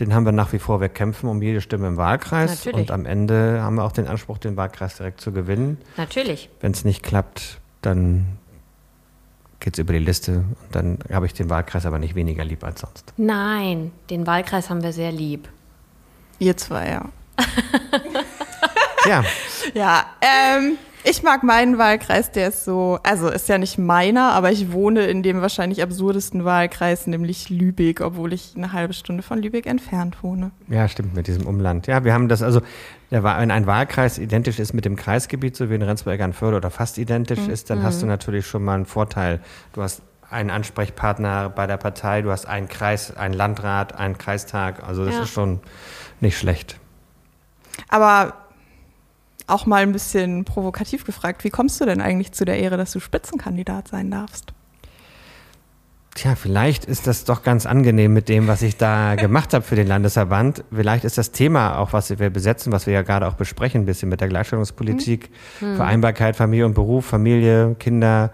[0.00, 0.80] den haben wir nach wie vor.
[0.80, 2.88] Wir kämpfen um jede Stimme im Wahlkreis Natürlich.
[2.88, 5.78] und am Ende haben wir auch den Anspruch, den Wahlkreis direkt zu gewinnen.
[5.96, 6.48] Natürlich.
[6.60, 8.24] Wenn es nicht klappt, dann
[9.60, 12.64] geht es über die Liste und dann habe ich den Wahlkreis aber nicht weniger lieb
[12.64, 13.12] als sonst.
[13.16, 15.48] Nein, den Wahlkreis haben wir sehr lieb.
[16.38, 17.08] Ihr zwei, ja.
[19.06, 19.24] Ja,
[19.74, 24.50] Ja, ähm, ich mag meinen Wahlkreis, der ist so, also ist ja nicht meiner, aber
[24.50, 29.40] ich wohne in dem wahrscheinlich absurdesten Wahlkreis, nämlich Lübeck, obwohl ich eine halbe Stunde von
[29.40, 30.50] Lübeck entfernt wohne.
[30.68, 31.86] ja, stimmt mit diesem Umland.
[31.86, 32.60] Ja, wir haben das also,
[33.10, 37.46] wenn ein Wahlkreis identisch ist mit dem Kreisgebiet, so wie in Rendsburg-Eckernförde oder fast identisch
[37.48, 39.40] ist, dann hast du natürlich schon mal einen Vorteil.
[39.72, 44.86] Du hast einen Ansprechpartner bei der Partei, du hast einen Kreis, einen Landrat, einen Kreistag.
[44.86, 45.22] Also das Ja.
[45.22, 45.60] ist schon
[46.20, 46.76] nicht schlecht.
[47.88, 48.34] Aber
[49.48, 52.92] auch mal ein bisschen provokativ gefragt, wie kommst du denn eigentlich zu der Ehre, dass
[52.92, 54.52] du Spitzenkandidat sein darfst?
[56.14, 59.76] Tja, vielleicht ist das doch ganz angenehm mit dem, was ich da gemacht habe für
[59.76, 60.64] den Landesverband.
[60.72, 63.86] Vielleicht ist das Thema auch, was wir besetzen, was wir ja gerade auch besprechen, ein
[63.86, 68.32] bisschen mit der Gleichstellungspolitik, Vereinbarkeit, Familie und Beruf, Familie, Kinder,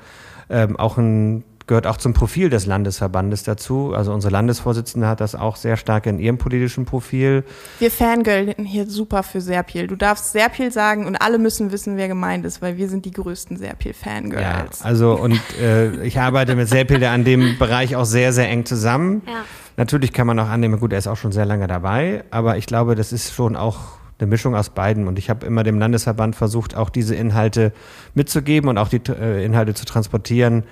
[0.48, 3.94] ähm, auch ein gehört auch zum Profil des Landesverbandes dazu.
[3.94, 7.44] Also unsere Landesvorsitzende hat das auch sehr stark in ihrem politischen Profil.
[7.78, 9.86] Wir fangirlen hier super für Serpil.
[9.86, 13.12] Du darfst Serpil sagen und alle müssen wissen, wer gemeint ist, weil wir sind die
[13.12, 14.82] größten Ja, Serpil-Fangirls.
[14.82, 19.22] also und äh, ich arbeite mit Serpilde an dem Bereich auch sehr, sehr eng zusammen.
[19.26, 19.44] Ja.
[19.76, 22.66] Natürlich kann man auch annehmen, gut, er ist auch schon sehr lange dabei, aber ich
[22.66, 23.78] glaube, das ist schon auch
[24.24, 25.06] eine Mischung aus beiden.
[25.06, 27.72] Und ich habe immer dem Landesverband versucht, auch diese Inhalte
[28.14, 30.64] mitzugeben und auch die äh, Inhalte zu transportieren,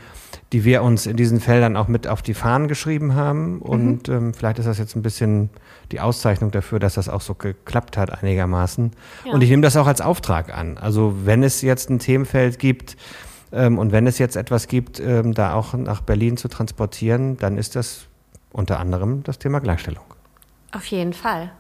[0.53, 3.61] die wir uns in diesen Feldern auch mit auf die Fahnen geschrieben haben.
[3.61, 5.51] Und ähm, vielleicht ist das jetzt ein bisschen
[5.93, 8.93] die Auszeichnung dafür, dass das auch so geklappt hat einigermaßen.
[9.25, 9.33] Ja.
[9.33, 10.79] Und ich nehme das auch als Auftrag an.
[10.79, 12.97] Also wenn es jetzt ein Themenfeld gibt,
[13.53, 17.59] ähm, und wenn es jetzt etwas gibt, ähm, da auch nach Berlin zu transportieren, dann
[17.59, 18.07] ist das
[18.51, 20.05] unter anderem das Thema Gleichstellung.
[20.73, 21.53] Auf jeden Fall.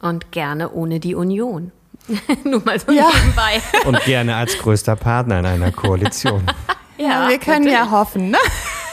[0.00, 1.72] Und gerne ohne die Union.
[2.44, 3.08] Nur mal so Ja.
[3.14, 3.60] nebenbei.
[3.86, 6.42] Und gerne als größter Partner in einer Koalition.
[7.00, 8.38] Ja, wir können ja hoffen, ne?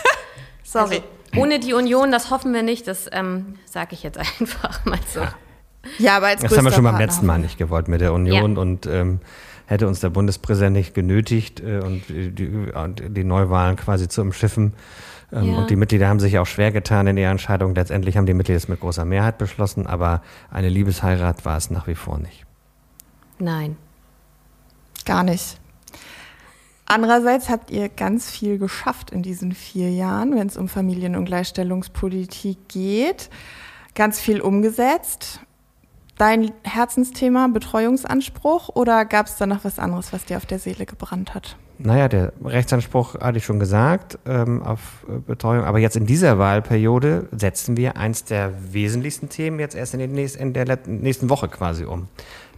[0.64, 1.02] Sorry.
[1.32, 5.00] Also, ohne die Union, das hoffen wir nicht, das ähm, sage ich jetzt einfach mal
[5.12, 5.22] so.
[5.98, 8.14] ja, aber als Das haben wir schon beim Partner letzten Mal nicht gewollt mit der
[8.14, 8.62] Union Ja.
[8.62, 9.22] und ähm,
[9.66, 14.74] hätte uns der Bundespräsident nicht genötigt äh, und die, und die Neuwahlen quasi zu umschiffen.
[15.36, 15.58] Ähm, Ja.
[15.58, 17.76] Und die Mitglieder haben sich auch schwer getan in ihrer Entscheidung.
[17.76, 21.88] Letztendlich haben die Mitglieder es mit großer Mehrheit beschlossen, aber eine Liebesheirat war es nach
[21.88, 22.46] wie vor nicht.
[23.38, 23.76] Nein.
[25.06, 25.60] Gar nicht.
[26.88, 31.26] Andererseits habt ihr ganz viel geschafft in diesen vier Jahren, wenn es um Familien- und
[31.26, 33.30] Gleichstellungspolitik geht.
[33.96, 35.42] Ganz viel umgesetzt.
[36.18, 40.86] Dein Herzensthema Betreuungsanspruch oder gab es da noch was anderes, was dir auf der Seele
[40.86, 41.58] gebrannt hat?
[41.78, 46.40] Naja, der Rechtsanspruch hatte ich schon gesagt ähm, auf äh, Betreuung, aber jetzt in dieser
[46.40, 51.48] Wahlperiode setzen wir eins der wesentlichsten Themen jetzt erst in, nächsten, in der nächsten Woche
[51.48, 52.08] quasi um.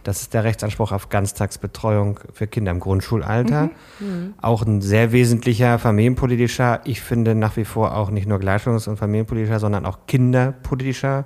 [0.04, 3.70] Das ist der Rechtsanspruch auf Ganztagsbetreuung für Kinder im Grundschulalter.
[3.98, 4.06] Mhm.
[4.06, 4.34] Mhm.
[4.40, 8.96] Auch ein sehr wesentlicher familienpolitischer, ich finde nach wie vor auch nicht nur gleichstellungs- und
[8.96, 11.24] familienpolitischer, sondern auch kinderpolitischer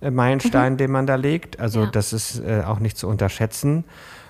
[0.00, 0.76] äh, Meilenstein, mhm.
[0.78, 1.60] den man da legt.
[1.60, 1.90] Also ja.
[1.90, 3.84] das ist äh, auch nicht zu unterschätzen.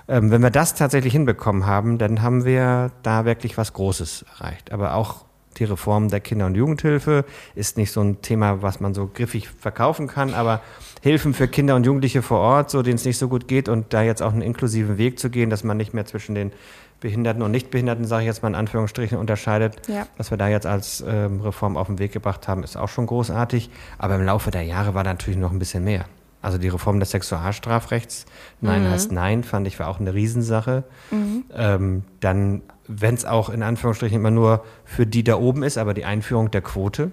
[0.08, 4.72] Ähm, wenn wir das tatsächlich hinbekommen haben, dann haben wir da wirklich was Großes erreicht.
[4.72, 5.26] Aber auch
[5.58, 9.48] die Reform der Kinder- und Jugendhilfe ist nicht so ein Thema, was man so griffig
[9.48, 10.60] verkaufen kann, aber
[11.02, 13.92] Hilfen für Kinder und Jugendliche vor Ort, so denen es nicht so gut geht und
[13.92, 16.52] da jetzt auch einen inklusiven Weg zu gehen, dass man nicht mehr zwischen den
[17.00, 19.86] Behinderten und Nichtbehinderten, sage ich jetzt mal in Anführungsstrichen, unterscheidet.
[19.88, 20.06] Ja.
[20.16, 23.06] Was wir da jetzt als ähm, Reform auf den Weg gebracht haben, ist auch schon
[23.06, 23.70] großartig.
[23.98, 26.06] Aber im Laufe der Jahre war natürlich noch ein bisschen mehr.
[26.40, 28.26] Also die Reform des Sexualstrafrechts,
[28.60, 28.90] Nein mhm.
[28.90, 30.84] heißt Nein, fand ich war auch eine Riesensache.
[31.10, 31.44] Mhm.
[31.54, 35.94] Ähm, dann, wenn es auch in Anführungsstrichen immer nur für die da oben ist, aber
[35.94, 37.10] die Einführung der Quote,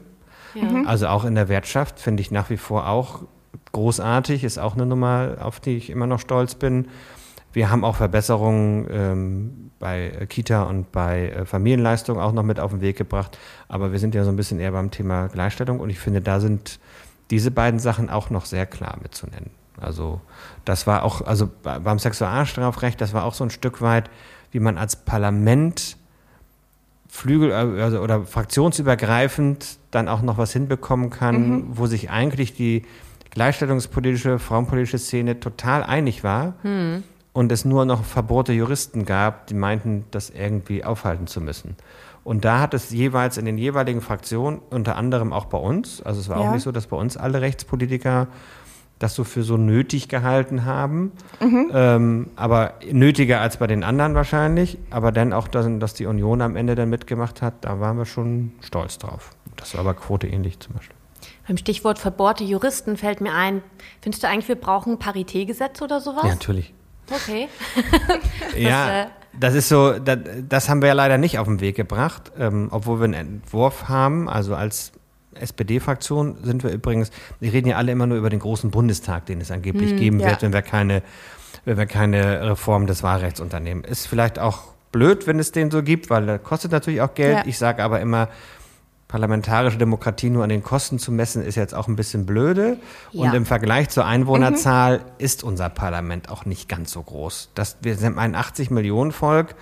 [0.54, 0.64] ja.
[0.64, 0.88] Mhm.
[0.88, 3.24] also auch in der Wirtschaft, finde ich nach wie vor auch
[3.72, 6.88] großartig, ist auch eine Nummer, auf die ich immer noch stolz bin.
[7.52, 12.72] Wir haben auch Verbesserungen ähm, bei Kita und bei äh, Familienleistung auch noch mit auf
[12.72, 13.38] den Weg gebracht.
[13.70, 16.40] Aber wir sind ja so ein bisschen eher beim Thema Gleichstellung und ich finde, da
[16.40, 16.80] sind
[17.32, 19.52] diese beiden Sachen auch noch sehr klar mitzunennen.
[19.80, 20.22] Also
[20.64, 24.10] das war auch, also beim Sexualstrafrecht, das war auch so ein Stück weit,
[24.52, 25.98] wie man als Parlament
[27.10, 31.64] Flügel also, oder fraktionsübergreifend dann auch noch was hinbekommen kann, mhm.
[31.70, 32.84] wo sich eigentlich die
[33.32, 37.04] gleichstellungspolitische, frauenpolitische Szene total einig war mhm.
[37.32, 41.76] und es nur noch verbohrte Juristen gab, die meinten, das irgendwie aufhalten zu müssen.
[42.26, 46.20] Und da hat es jeweils in den jeweiligen Fraktionen, unter anderem auch bei uns, also
[46.20, 46.50] es war ja.
[46.50, 48.28] auch nicht so, dass bei uns alle Rechtspolitiker
[48.98, 51.72] das so für so nötig gehalten haben, mhm.
[51.72, 56.42] ähm, aber nötiger als bei den anderen wahrscheinlich, aber dann auch, dass, dass die Union
[56.42, 59.30] am Ende dann mitgemacht hat, da waren wir schon stolz drauf.
[59.56, 60.96] Das war aber Quote ähnlich zum Beispiel.
[61.48, 63.62] Beim Stichwort verbohrte Juristen fällt mir ein,
[64.02, 66.24] findest du eigentlich, wir brauchen ein Paritätgesetz oder sowas?
[66.24, 66.74] Ja, natürlich.
[67.12, 67.50] Okay.
[68.58, 69.08] ja, äh,
[69.40, 72.68] das ist so, das, das, haben wir ja leider nicht auf den Weg gebracht, ähm,
[72.72, 74.30] obwohl wir einen Entwurf haben.
[74.30, 74.92] Also als
[75.36, 79.42] SPD-Fraktion sind wir übrigens, wir reden ja alle immer nur über den großen Bundestag, den
[79.42, 80.30] es angeblich hm, geben ja.
[80.30, 81.02] wird, wenn wir keine,
[81.66, 83.84] wenn wir keine Reform des Wahlrechts unternehmen.
[83.84, 87.38] Ist vielleicht auch blöd, wenn es den so gibt, weil das kostet natürlich auch Geld.
[87.38, 87.44] Ja.
[87.46, 88.30] Ich sage aber immer,
[89.16, 92.76] parlamentarische Demokratie nur an den Kosten zu messen, ist jetzt auch ein bisschen blöde.
[93.14, 93.24] Ja.
[93.24, 95.04] Und im Vergleich zur Einwohnerzahl mhm.
[95.20, 97.52] ist unser Parlament auch nicht ganz so groß.
[97.56, 99.56] Das, wir sind ein 80 Millionen Volk.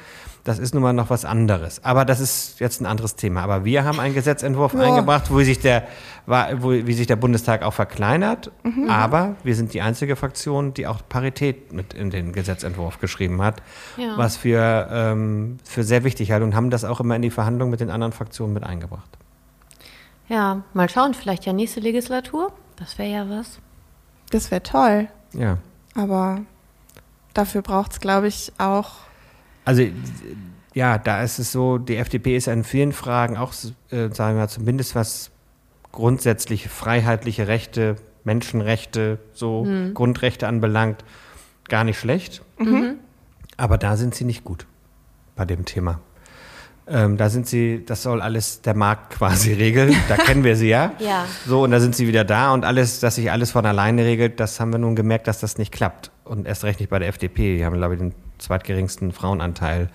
[0.43, 1.83] Das ist nun mal noch was anderes.
[1.83, 3.43] Aber das ist jetzt ein anderes Thema.
[3.43, 4.79] Aber wir haben einen Gesetzentwurf ja.
[4.79, 5.83] eingebracht, wo sich der,
[6.25, 8.51] wo, wie sich der Bundestag auch verkleinert.
[8.63, 8.89] Mhm.
[8.89, 13.61] Aber wir sind die einzige Fraktion, die auch Parität mit in den Gesetzentwurf geschrieben hat,
[13.97, 14.17] ja.
[14.17, 17.69] was wir ähm, für sehr wichtig halten und haben das auch immer in die Verhandlungen
[17.69, 19.19] mit den anderen Fraktionen mit eingebracht.
[20.29, 22.51] Ja, mal schauen, vielleicht ja nächste Legislatur.
[22.77, 23.59] Das wäre ja was.
[24.31, 25.07] Das wäre toll.
[25.33, 25.57] Ja.
[25.95, 26.41] Aber
[27.33, 28.91] dafür braucht es, glaube ich, auch.
[29.65, 29.83] Also,
[30.73, 33.53] ja, da ist es so, die FDP ist in vielen Fragen auch,
[33.89, 35.29] äh, sagen wir mal, zumindest was
[35.91, 39.93] grundsätzliche freiheitliche Rechte, Menschenrechte, so mhm.
[39.93, 41.03] Grundrechte anbelangt,
[41.69, 42.41] gar nicht schlecht.
[42.57, 42.95] Mhm.
[43.57, 44.65] Aber da sind sie nicht gut
[45.35, 45.99] bei dem Thema.
[46.85, 49.95] Ähm, da sind sie, das soll alles der Markt quasi regeln.
[50.09, 50.93] Da kennen wir sie ja.
[50.99, 51.25] ja.
[51.47, 54.39] So, und da sind sie wieder da und alles, dass sich alles von alleine regelt,
[54.39, 56.11] das haben wir nun gemerkt, dass das nicht klappt.
[56.25, 57.57] Und erst recht nicht bei der FDP.
[57.57, 59.89] Die haben, glaube ich, den zweitgeringsten Frauenanteil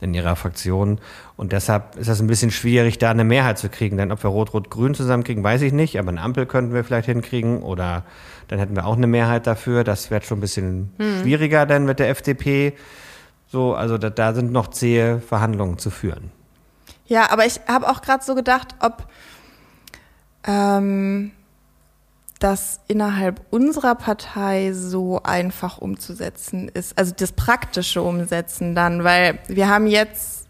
[0.00, 0.98] in ihrer Fraktion.
[1.36, 3.96] Und deshalb ist das ein bisschen schwierig, da eine Mehrheit zu kriegen.
[3.96, 5.98] Denn ob wir Rot-Rot-Grün zusammenkriegen, weiß ich nicht.
[5.98, 7.62] Aber eine Ampel könnten wir vielleicht hinkriegen.
[7.62, 8.04] Oder
[8.48, 9.82] dann hätten wir auch eine Mehrheit dafür.
[9.82, 11.22] Das wird schon ein bisschen hm.
[11.22, 12.74] schwieriger dann mit der FDP.
[13.54, 16.32] So, also da, da sind noch zähe Verhandlungen zu führen.
[17.06, 19.06] Ja, aber ich habe auch gerade so gedacht, ob
[20.44, 21.30] ähm,
[22.40, 26.98] das innerhalb unserer Partei so einfach umzusetzen ist.
[26.98, 30.48] Also das praktische Umsetzen dann, weil wir haben jetzt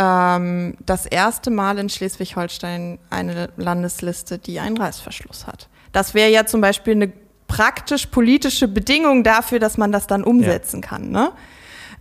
[0.00, 5.68] ähm, das erste Mal in Schleswig-Holstein eine Landesliste, die einen Reißverschluss hat.
[5.92, 7.12] Das wäre ja zum Beispiel eine
[7.46, 10.88] praktisch politische Bedingung dafür, dass man das dann umsetzen ja.
[10.88, 11.10] kann.
[11.12, 11.30] Ne?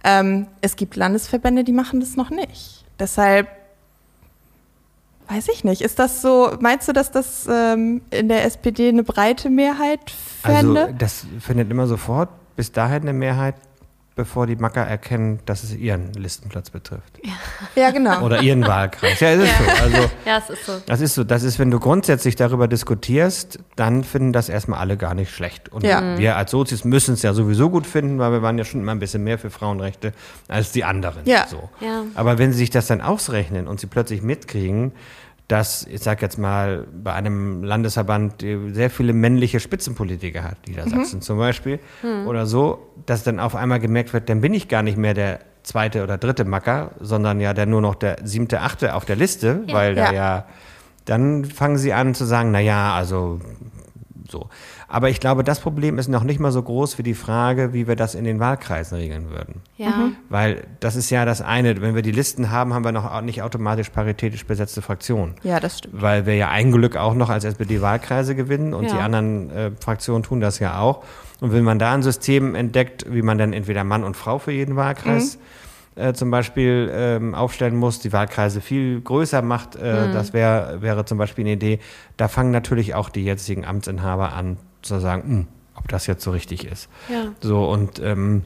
[0.04, 2.86] Ähm, es gibt Landesverbände, die machen das noch nicht.
[3.00, 3.48] Deshalb
[5.28, 5.82] weiß ich nicht.
[5.82, 10.82] Ist das so, meinst du, dass das ähm, in der SPD eine breite Mehrheit fände?
[10.82, 13.56] Also das findet immer sofort bis dahin eine Mehrheit
[14.18, 17.20] bevor die Macker erkennen, dass es ihren Listenplatz betrifft.
[17.76, 18.24] Ja, genau.
[18.26, 19.20] Oder ihren Wahlkreis.
[19.22, 19.84] Ja, es ist so.
[19.84, 20.72] Also, Ja, es ist so.
[20.86, 21.24] das ist so.
[21.24, 25.70] Das ist, wenn du grundsätzlich darüber diskutierst, dann finden das erstmal alle gar nicht schlecht.
[25.70, 26.18] Und Ja.
[26.18, 28.92] wir als Sozis müssen es ja sowieso gut finden, weil wir waren ja schon immer
[28.92, 30.12] ein bisschen mehr für Frauenrechte
[30.50, 31.22] als die anderen.
[31.26, 31.48] Ja.
[31.48, 31.70] So.
[31.80, 32.04] Ja.
[32.16, 34.92] Aber wenn sie sich das dann ausrechnen und sie plötzlich mitkriegen,
[35.48, 41.22] dass, ich sag jetzt mal, bei einem Landesverband die sehr viele männliche Spitzenpolitiker hat, Niedersachsen
[41.22, 41.80] zum Beispiel,
[42.26, 45.40] oder so, dass dann auf einmal gemerkt wird, dann bin ich gar nicht mehr der
[45.64, 49.64] zweite oder dritte Macker, sondern ja dann nur noch der siebte, achte auf der Liste,
[49.72, 50.14] weil da Ja.
[50.14, 50.46] ja,
[51.06, 53.40] dann fangen sie an zu sagen, na ja, also
[54.30, 54.50] so.
[54.90, 57.88] Aber ich glaube, das Problem ist noch nicht mal so groß wie die Frage, wie
[57.90, 59.62] wir das in den Wahlkreisen regeln würden.
[59.76, 60.12] Ja.
[60.30, 63.42] Weil das ist ja das eine, wenn wir die Listen haben, haben wir noch nicht
[63.42, 65.36] automatisch paritätisch besetzte Fraktionen.
[65.44, 66.02] Ja, das stimmt.
[66.02, 68.94] Weil wir ja ein Glück auch noch als SPD Wahlkreise gewinnen und Ja.
[68.94, 71.04] die anderen äh, Fraktionen tun das ja auch.
[71.42, 74.52] Und wenn man da ein System entdeckt, wie man dann entweder Mann und Frau für
[74.54, 75.38] jeden Wahlkreis
[75.96, 81.04] äh, zum Beispiel ähm, aufstellen muss, die Wahlkreise viel größer macht, äh, das wär, wäre
[81.06, 81.80] zum Beispiel eine Idee.
[82.16, 86.32] Da fangen natürlich auch die jetzigen Amtsinhaber an zu sagen, "Hm, ob das jetzt so
[86.32, 86.90] richtig ist.
[87.10, 87.26] Ja.
[87.42, 88.44] So und ähm,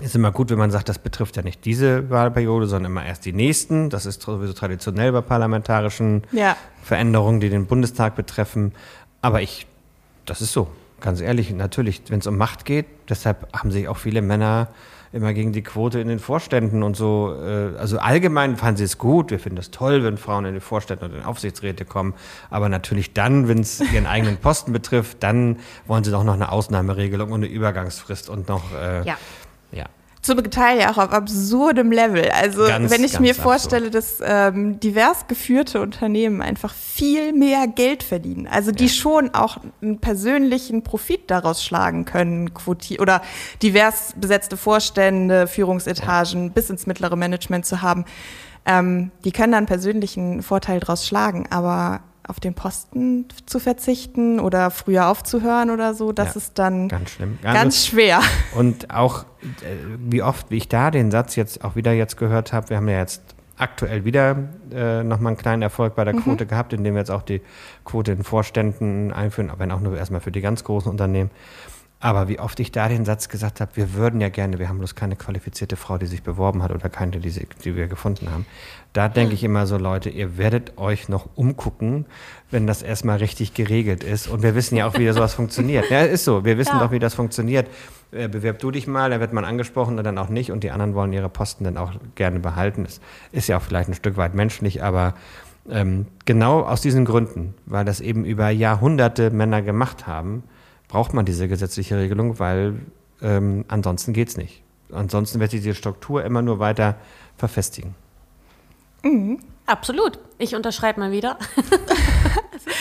[0.00, 3.24] ist immer gut, wenn man sagt, das betrifft ja nicht diese Wahlperiode, sondern immer erst
[3.24, 3.90] die nächsten.
[3.90, 6.56] Das ist sowieso traditionell bei parlamentarischen Ja.
[6.82, 8.72] Veränderungen, die den Bundestag betreffen.
[9.20, 9.66] Aber ich,
[10.26, 10.68] das ist so,
[11.00, 14.68] ganz ehrlich, natürlich, wenn es um Macht geht, deshalb haben sich auch viele Männer
[15.12, 17.34] immer gegen die Quote in den Vorständen und so.
[17.40, 19.30] Äh, also allgemein fanden sie es gut.
[19.30, 22.14] Wir finden es toll, wenn Frauen in die Vorstände und in Aufsichtsräte kommen.
[22.50, 26.50] Aber natürlich dann, wenn es ihren eigenen Posten betrifft, dann wollen sie doch noch eine
[26.50, 28.72] Ausnahmeregelung und eine Übergangsfrist und noch.
[28.72, 29.16] Äh, Ja.
[29.72, 29.86] ja.
[30.22, 32.30] Zum Teil ja auch auf absurdem Level.
[32.30, 33.42] Also Ganz, wenn ich mir absurd.
[33.42, 39.58] vorstelle, dass ähm, divers geführte Unternehmen einfach viel mehr Geld verdienen, also die schon auch
[39.82, 43.20] einen persönlichen Profit daraus schlagen können, quoti oder
[43.62, 48.04] divers besetzte Vorstände, Führungsetagen bis ins mittlere Management zu haben,
[48.64, 54.70] ähm, die können dann persönlichen Vorteil daraus schlagen, aber auf den Posten zu verzichten oder
[54.70, 57.38] früher aufzuhören oder so, das Ja, ist dann Ganz schlimm.
[57.42, 58.20] ganz schwer.
[58.54, 62.52] Und auch, äh, wie oft, wie ich da den Satz jetzt auch wieder jetzt gehört
[62.52, 63.22] habe, wir haben ja jetzt
[63.58, 64.36] aktuell wieder
[64.72, 67.40] äh, nochmal einen kleinen Erfolg bei der Quote gehabt, indem wir jetzt auch die
[67.84, 71.30] Quote in Vorständen einführen, aber wenn auch nur erstmal für die ganz großen Unternehmen.
[72.04, 74.78] Aber wie oft ich da den Satz gesagt habe, wir würden ja gerne, wir haben
[74.78, 78.28] bloß keine qualifizierte Frau, die sich beworben hat oder keine, die, sie, die wir gefunden
[78.32, 78.44] haben.
[78.92, 82.06] Da denke ich immer so, Leute, ihr werdet euch noch umgucken,
[82.50, 84.26] wenn das erstmal richtig geregelt ist.
[84.26, 85.90] Und wir wissen ja auch, wie sowas funktioniert.
[85.90, 86.44] Ja, ist so.
[86.44, 86.80] Wir wissen Ja.
[86.80, 87.68] doch, wie das funktioniert.
[88.10, 90.50] Äh, bewerb du dich mal, dann wird man angesprochen und dann auch nicht.
[90.50, 92.82] Und die anderen wollen ihre Posten dann auch gerne behalten.
[92.82, 95.14] Das ist ja auch vielleicht ein Stück weit menschlich, aber
[95.70, 100.42] ähm, genau aus diesen Gründen, weil das eben über Jahrhunderte Männer gemacht haben,
[100.92, 102.74] braucht man diese gesetzliche Regelung, weil
[103.22, 104.62] ähm, ansonsten geht's nicht.
[104.92, 106.96] Ansonsten wird sich diese Struktur immer nur weiter
[107.38, 107.94] verfestigen.
[109.64, 110.18] Absolut.
[110.36, 111.38] Ich unterschreibe mal wieder.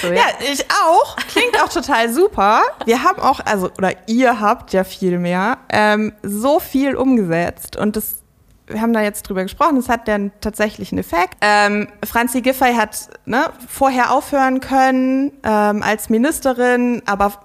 [0.02, 1.16] So, Ja, ich auch.
[1.16, 2.64] Klingt auch total super.
[2.84, 7.78] Wir haben auch, also, oder ihr habt ja viel mehr, ähm, so viel umgesetzt.
[7.78, 8.24] Und das,
[8.68, 11.38] wir haben da jetzt drüber gesprochen, das hat dann tatsächlich einen Effekt.
[11.40, 17.40] Ähm, Franzi Giffey hat ne, vorher aufhören können ähm, als Ministerin, aber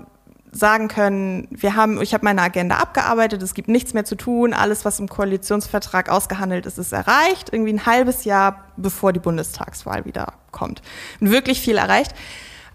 [0.57, 4.55] sagen können, wir haben, ich habe meine Agenda abgearbeitet, es gibt nichts mehr zu tun,
[4.55, 7.51] alles, was im Koalitionsvertrag ausgehandelt ist, ist erreicht.
[7.53, 10.83] Irgendwie ein halbes Jahr, bevor die Bundestagswahl wieder kommt.
[11.21, 12.15] Und wirklich viel erreicht.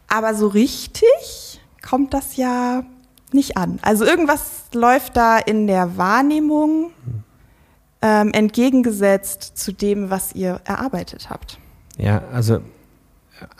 [0.07, 2.83] Aber so richtig kommt das ja
[3.31, 3.79] nicht an.
[3.81, 6.91] Also irgendwas läuft da in der Wahrnehmung
[8.01, 11.57] ähm, entgegengesetzt zu dem, was ihr erarbeitet habt.
[11.97, 12.61] Ja, also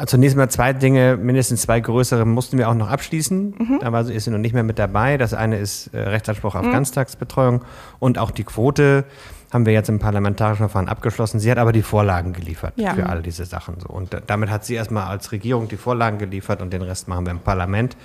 [0.06, 3.80] zunächst mal zwei Dinge, mindestens zwei größere mussten wir auch noch abschließen.
[3.82, 5.17] Da war, ist sie noch nicht mehr mit dabei.
[5.17, 7.62] Das eine ist äh, Rechtsanspruch auf Ganztagsbetreuung
[8.00, 9.06] und auch die Quote
[9.52, 11.39] haben wir jetzt im parlamentarischen Verfahren abgeschlossen.
[11.39, 12.94] Sie hat aber die Vorlagen geliefert Ja.
[12.94, 13.76] für all diese Sachen.
[13.82, 13.88] So.
[13.89, 17.26] Und da- damit hat sie erstmal als Regierung die Vorlagen geliefert und den Rest machen
[17.26, 17.98] wir im Parlament.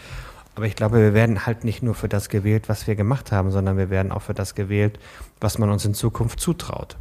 [0.57, 3.51] Aber ich glaube, wir werden halt nicht nur für das gewählt, was wir gemacht haben,
[3.53, 4.99] sondern wir werden auch für das gewählt,
[5.41, 6.97] was man uns in Zukunft zutraut.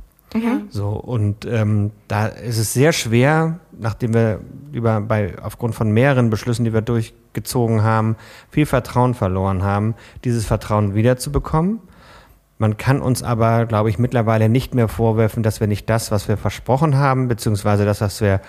[0.69, 4.41] So, und ähm, da ist es sehr schwer, nachdem wir
[4.73, 8.17] über, bei, aufgrund von mehreren Beschlüssen, die wir durchgezogen haben,
[8.51, 11.79] viel Vertrauen verloren haben, dieses Vertrauen wiederzubekommen.
[12.57, 16.27] Man kann uns aber, glaube ich, mittlerweile nicht mehr vorwerfen, dass wir nicht das, was
[16.27, 18.41] wir versprochen haben, beziehungsweise das, was wir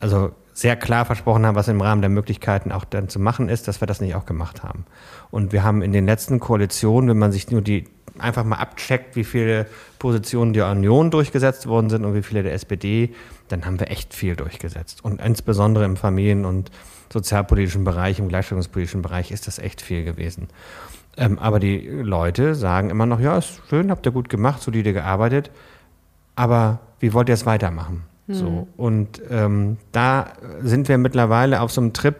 [0.00, 3.68] also sehr klar versprochen haben, was im Rahmen der Möglichkeiten auch dann zu machen ist,
[3.68, 4.84] dass wir das nicht auch gemacht haben.
[5.30, 9.16] Und wir haben in den letzten Koalitionen, wenn man sich nur die einfach mal abcheckt,
[9.16, 9.66] wie viele
[9.98, 13.14] Positionen der Union durchgesetzt worden sind und wie viele der SPD,
[13.48, 15.04] dann haben wir echt viel durchgesetzt.
[15.04, 16.70] Und insbesondere im Familien- und
[17.12, 20.48] sozialpolitischen Bereich, im gleichstellungspolitischen Bereich ist das echt viel gewesen.
[21.16, 24.92] Ähm, aber die Leute sagen immer noch, ja, ist schön, habt ihr gut gemacht, solide
[24.92, 25.50] gearbeitet,
[26.36, 28.04] aber wie wollt ihr es weitermachen?
[28.28, 28.68] So.
[28.76, 30.32] Und ähm, da
[30.62, 32.16] sind wir mittlerweile auf so einem Trip,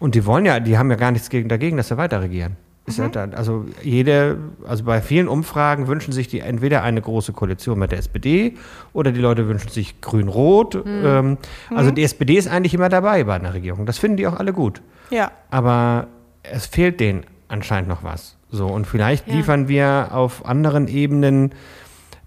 [0.00, 2.56] und die wollen ja, die haben ja gar nichts gegen, dagegen, dass wir weiter regieren.
[2.86, 4.36] Ist ja da, also jede,
[4.68, 8.56] also bei vielen Umfragen wünschen sich die entweder eine große Koalition mit der SPD
[8.92, 10.84] oder die Leute wünschen sich Grün-Rot.
[10.86, 11.38] Ähm,
[11.74, 13.86] also die SPD ist eigentlich immer dabei bei einer Regierung.
[13.86, 14.82] Das finden die auch alle gut.
[15.08, 15.30] Ja.
[15.50, 16.08] Aber
[16.42, 18.36] es fehlt denen anscheinend noch was.
[18.50, 19.34] So, und vielleicht Ja.
[19.34, 21.52] liefern wir auf anderen Ebenen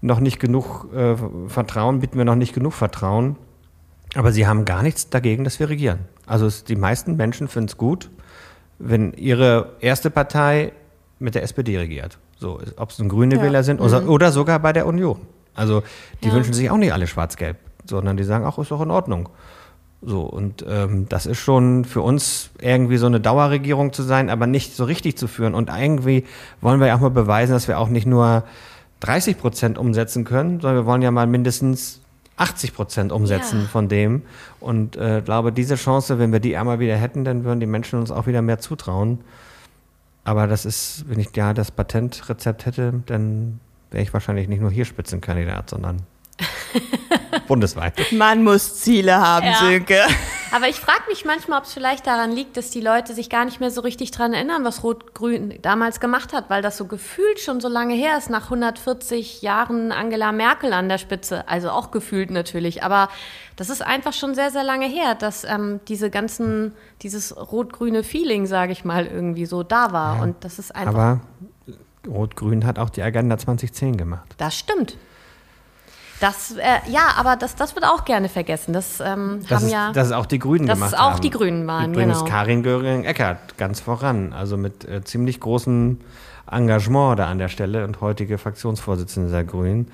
[0.00, 1.14] noch nicht genug äh,
[1.46, 3.36] Vertrauen, bieten wir noch nicht genug Vertrauen.
[4.16, 6.00] Aber sie haben gar nichts dagegen, dass wir regieren.
[6.26, 8.10] Also es, die meisten Menschen finden es gut,
[8.78, 10.72] wenn ihre erste Partei
[11.18, 12.18] mit der SPD regiert.
[12.38, 13.42] So, ob es nun grüne Ja.
[13.42, 15.20] Wähler sind oder, oder sogar bei der Union.
[15.54, 15.82] Also
[16.22, 16.34] die Ja.
[16.34, 19.28] wünschen sich auch nicht alle schwarz-gelb, sondern die sagen auch, ist doch in Ordnung.
[20.00, 24.46] So, und ähm, das ist schon für uns irgendwie so eine Dauerregierung zu sein, aber
[24.46, 25.54] nicht so richtig zu führen.
[25.56, 26.24] Und irgendwie
[26.60, 28.44] wollen wir ja auch mal beweisen, dass wir auch nicht nur
[29.00, 32.00] 30 Prozent umsetzen können, sondern wir wollen ja mal mindestens
[32.38, 33.66] 80 Prozent umsetzen Ja.
[33.68, 34.22] von dem.
[34.60, 37.98] Und äh, glaube, diese Chance, wenn wir die einmal wieder hätten, dann würden die Menschen
[37.98, 39.20] uns auch wieder mehr zutrauen.
[40.24, 43.60] Aber das ist, wenn ich ja das Patentrezept hätte, dann
[43.90, 46.02] wäre ich wahrscheinlich nicht nur hier Spitzenkandidat, sondern
[47.48, 47.94] bundesweit.
[48.12, 49.58] Man muss Ziele haben, Ja.
[49.58, 50.00] Sönke.
[50.50, 53.44] Aber ich frage mich manchmal, ob es vielleicht daran liegt, dass die Leute sich gar
[53.44, 57.38] nicht mehr so richtig dran erinnern, was Rot-Grün damals gemacht hat, weil das so gefühlt
[57.38, 61.46] schon so lange her ist, nach 140 Jahren Angela Merkel an der Spitze.
[61.48, 62.82] Also auch gefühlt natürlich.
[62.82, 63.08] Aber
[63.56, 66.72] das ist einfach schon sehr, sehr lange her, dass ähm, diese ganzen,
[67.02, 70.22] dieses rot-grüne Feeling, sage ich mal, irgendwie so da war.
[70.22, 70.94] Und das ist einfach.
[70.94, 71.20] Aber
[72.06, 74.34] Rot-Grün hat auch die Agenda 2010 gemacht.
[74.38, 74.96] das stimmt.
[76.20, 78.72] Das, äh, ja, aber das, das wird auch gerne vergessen.
[78.72, 79.92] Das ähm, Das haben ist, ja.
[79.92, 81.20] dass es auch die Grünen dass gemacht es auch haben.
[81.20, 82.30] die Grünen waren, Übrigens genau.
[82.30, 86.00] Karin Göring-Eckert ganz voran, also mit äh, ziemlich großem
[86.50, 89.90] Engagement da an der Stelle und heutige Fraktionsvorsitzende der Grünen.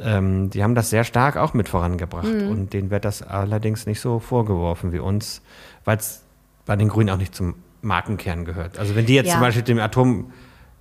[0.00, 2.48] Ähm, die haben das sehr stark auch mit vorangebracht Mhm.
[2.50, 5.40] und denen wird das allerdings nicht so vorgeworfen wie uns,
[5.84, 6.22] weil es
[6.66, 8.78] bei den Grünen auch nicht zum Markenkern gehört.
[8.78, 9.34] Also wenn die jetzt Ja.
[9.34, 9.78] zum Beispiel dem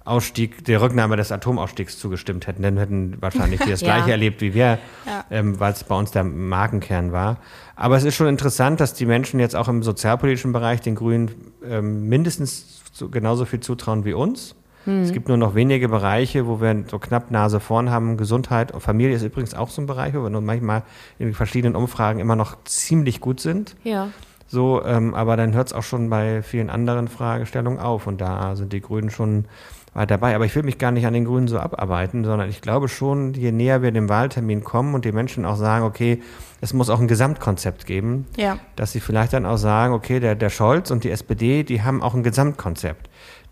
[0.06, 3.96] Atomausstieg, der Rücknahme des Atomausstiegs zugestimmt hätten, dann hätten wahrscheinlich die das Ja.
[3.96, 5.24] Gleiche erlebt wie wir, Ja.
[5.32, 7.38] ähm, weil es bei uns der Markenkern war.
[7.76, 11.32] Aber es ist schon interessant, dass die Menschen jetzt auch im sozialpolitischen Bereich den Grünen
[11.66, 14.56] ähm, mindestens so, genauso viel zutrauen wie uns.
[14.86, 18.18] Es gibt nur noch wenige Bereiche, wo wir so knapp Nase vorn haben.
[18.18, 20.84] Gesundheit und Familie ist übrigens auch so ein Bereich, wo wir nur manchmal
[21.20, 23.78] in verschiedenen Umfragen immer noch ziemlich gut sind.
[23.84, 24.10] ja.
[24.46, 28.56] So, ähm, aber dann hört es auch schon bei vielen anderen Fragestellungen auf und da
[28.58, 29.46] sind die Grünen schon
[29.94, 30.36] weit dabei.
[30.36, 33.34] Aber ich will mich gar nicht an den Grünen so abarbeiten, sondern ich glaube schon,
[33.34, 36.22] je näher wir dem Wahltermin kommen und die Menschen auch sagen, okay,
[36.62, 38.58] es muss auch ein Gesamtkonzept geben, Ja.
[38.76, 42.02] dass sie vielleicht dann auch sagen, okay, der, der Scholz und die SPD, die haben
[42.02, 43.10] auch ein Gesamtkonzept.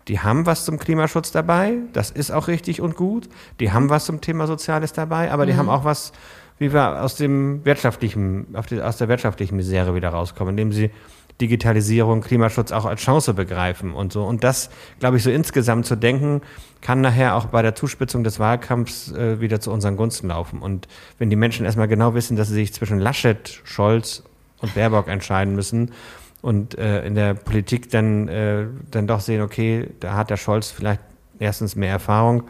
[0.08, 3.28] Die haben was zum Klimaschutz dabei, das ist auch richtig und gut.
[3.60, 6.12] Die haben was zum Thema Soziales dabei, aber die haben auch was,
[6.58, 8.46] wie wir aus dem wirtschaftlichen,
[8.82, 10.90] aus der wirtschaftlichen Misere wieder rauskommen, indem sie
[11.40, 14.24] Digitalisierung, Klimaschutz auch als Chance begreifen und so.
[14.24, 14.70] Und das,
[15.00, 16.42] glaube ich, so insgesamt zu denken,
[16.80, 20.60] kann nachher auch bei der Zuspitzung des Wahlkampfs äh, wieder zu unseren Gunsten laufen.
[20.60, 24.22] Und wenn die Menschen erstmal genau wissen, dass sie sich zwischen Laschet, Scholz
[24.60, 25.92] und Baerbock entscheiden müssen
[26.42, 30.70] und äh, in der Politik dann, äh, dann doch sehen, okay, da hat der Scholz
[30.70, 31.00] vielleicht
[31.38, 32.44] erstens mehr Erfahrung,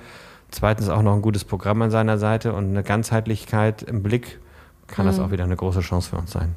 [0.50, 4.38] zweitens auch noch ein gutes Programm an seiner Seite und eine Ganzheitlichkeit im Blick,
[4.86, 6.54] kann das auch wieder eine große Chance für uns sein.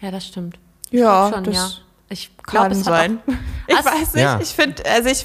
[0.00, 0.58] Ja, das stimmt.
[0.92, 1.70] Ja, Schon, das ja.
[2.08, 3.18] Ich glaube, kann es sein.
[3.26, 3.32] auch,
[3.66, 4.22] Ich weiß nicht.
[4.22, 4.38] Ja.
[4.40, 5.24] Ich finde, also ich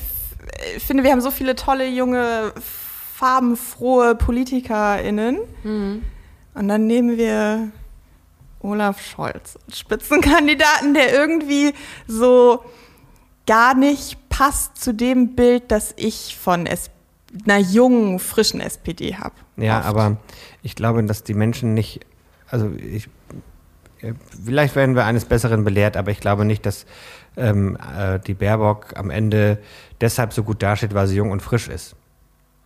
[0.82, 2.54] finde, wir haben so viele tolle, junge,
[3.16, 5.40] farbenfrohe PolitikerInnen.
[5.64, 6.04] Mhm.
[6.54, 7.70] Und dann nehmen wir
[8.60, 11.74] Olaf Scholz, Spitzenkandidaten, der irgendwie
[12.08, 12.64] so
[13.46, 16.90] gar nicht passt zu dem Bild, das ich von es
[17.46, 19.36] einer jungen, frischen SPD habe.
[19.58, 19.88] Ja, Oft.
[19.88, 20.18] aber
[20.64, 22.00] ich glaube, dass die Menschen nicht,
[22.50, 23.10] also ich,
[24.46, 26.86] vielleicht werden wir eines Besseren belehrt, aber ich glaube nicht, dass
[27.36, 29.60] ähm, äh, die Baerbock am Ende
[30.02, 31.96] deshalb so gut dasteht, weil sie jung und frisch ist.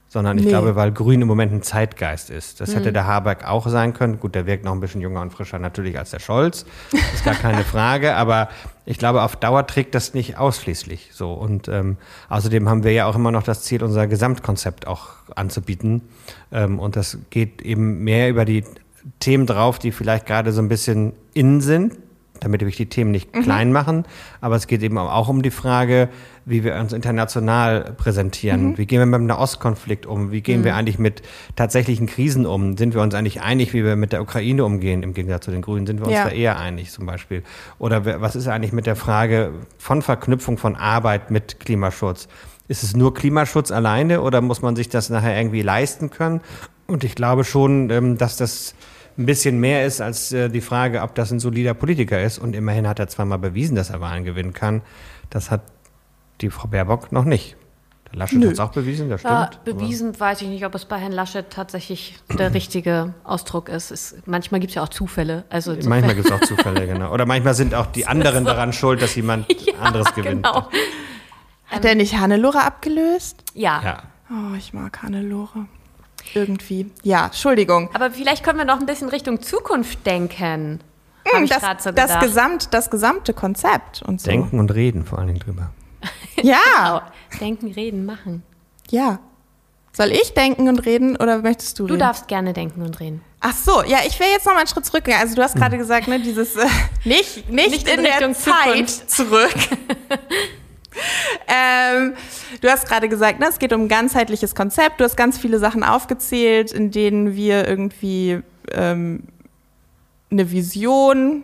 [0.07, 0.49] Sondern ich Nee.
[0.49, 2.59] glaube, weil Grün im Moment ein Zeitgeist ist.
[2.59, 4.19] Das hätte der Habeck auch sein können.
[4.19, 6.65] Gut, der wirkt noch ein bisschen jünger und frischer natürlich als der Scholz.
[7.13, 8.17] Ist gar keine Frage.
[8.17, 8.49] Aber
[8.85, 11.31] ich glaube, auf Dauer trägt das nicht ausschließlich so.
[11.31, 11.95] Und ähm,
[12.27, 16.01] außerdem haben wir ja auch immer noch das Ziel, unser Gesamtkonzept auch anzubieten.
[16.51, 18.65] Ähm, und das geht eben mehr über die
[19.19, 21.97] Themen drauf, die vielleicht gerade so ein bisschen innen sind,
[22.39, 24.03] damit wir die Themen nicht klein machen.
[24.41, 26.09] Aber es geht eben auch um die Frage,
[26.45, 28.79] wie wir uns international präsentieren.
[28.79, 30.31] Wie gehen wir mit dem Nahostkonflikt um?
[30.31, 31.21] Wie gehen wir eigentlich mit
[31.55, 32.77] tatsächlichen Krisen um?
[32.77, 35.03] Sind wir uns eigentlich einig, wie wir mit der Ukraine umgehen?
[35.03, 36.23] Im Gegensatz zu den Grünen sind wir uns Ja.
[36.25, 37.43] da eher einig zum Beispiel.
[37.77, 42.27] Oder was ist eigentlich mit der Frage von Verknüpfung von Arbeit mit Klimaschutz?
[42.67, 46.39] ist es nur Klimaschutz alleine oder muss man sich das nachher irgendwie leisten können?
[46.91, 48.75] Und ich glaube schon, ähm, dass das
[49.17, 52.37] ein bisschen mehr ist als äh, die Frage, ob das ein solider Politiker ist.
[52.37, 54.81] Und immerhin hat er zweimal bewiesen, dass er Wahlen gewinnen kann.
[55.29, 55.61] Das hat
[56.41, 57.55] die Frau Baerbock noch nicht.
[58.11, 59.63] Der Laschet hat es auch bewiesen, das Ja, stimmt.
[59.63, 63.89] bewiesen weiß ich nicht, ob es bei Herrn Laschet tatsächlich der richtige Ausdruck ist.
[63.91, 65.45] es manchmal gibt es ja auch Zufälle.
[65.49, 67.13] Also manchmal gibt es auch Zufälle, genau.
[67.13, 69.45] Oder manchmal sind auch die anderen daran schuld, dass jemand
[69.81, 70.43] anderes gewinnt.
[70.45, 70.67] Genau.
[71.67, 73.37] Hat er nicht Hannelore abgelöst?
[73.53, 73.81] Ja.
[73.81, 73.97] Ja.
[74.29, 75.67] Oh, ich mag Hannelore.
[76.33, 76.89] Irgendwie.
[77.03, 77.89] Ja, Entschuldigung.
[77.93, 80.79] Aber vielleicht können wir noch ein bisschen Richtung Zukunft denken.
[81.25, 82.19] Hm, ich das, so das.
[82.19, 84.29] Gesamt, das gesamte Konzept und so.
[84.29, 85.71] Denken und reden vor allen Dingen drüber.
[86.41, 87.01] Ja, Genau.
[87.39, 88.43] Denken, reden, machen.
[88.89, 89.19] ja.
[89.93, 91.99] Soll ich denken und reden oder möchtest du Du reden?
[91.99, 93.21] darfst gerne denken und reden.
[93.41, 95.17] Ach so, ja, ich will jetzt noch mal einen Schritt zurückgehen.
[95.19, 96.65] Also du hast gerade gesagt, ne, dieses äh,
[97.03, 99.11] nicht, nicht, Nicht in, in der Richtung Zeit Zukunft.
[99.11, 99.55] zurück.
[101.47, 102.13] ähm,
[102.61, 104.99] du hast gerade gesagt, ne, es geht um ein ganzheitliches Konzept.
[104.99, 109.23] Du hast ganz viele Sachen aufgezählt, in denen wir irgendwie ähm,
[110.31, 111.43] eine Vision,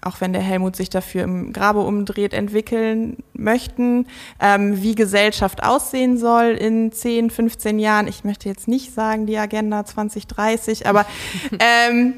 [0.00, 4.06] auch wenn der Helmut sich dafür im Grabe umdreht, entwickeln möchten,
[4.40, 8.06] ähm, wie Gesellschaft aussehen soll in 10, 15 Jahren.
[8.06, 11.04] Ich möchte jetzt nicht sagen die Agenda 2030, aber
[11.58, 12.14] ähm,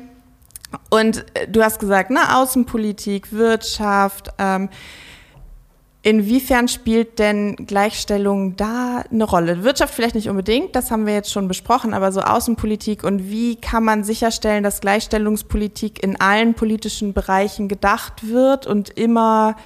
[0.88, 4.28] und äh, du hast gesagt, ne, Außenpolitik, Wirtschaft.
[4.38, 4.68] Ähm,
[6.02, 9.64] inwiefern spielt denn Gleichstellung da eine Rolle?
[9.64, 13.56] Wirtschaft vielleicht nicht unbedingt, das haben wir jetzt schon besprochen, aber so Außenpolitik und wie
[13.56, 19.56] kann man sicherstellen, dass Gleichstellungspolitik in allen politischen Bereichen gedacht wird und immer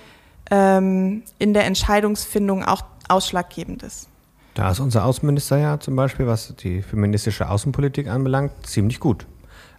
[0.50, 4.08] ähm, in der Entscheidungsfindung auch ausschlaggebend ist?
[4.54, 9.26] Da ist unser Außenminister ja zum Beispiel, was die feministische Außenpolitik anbelangt, ziemlich gut.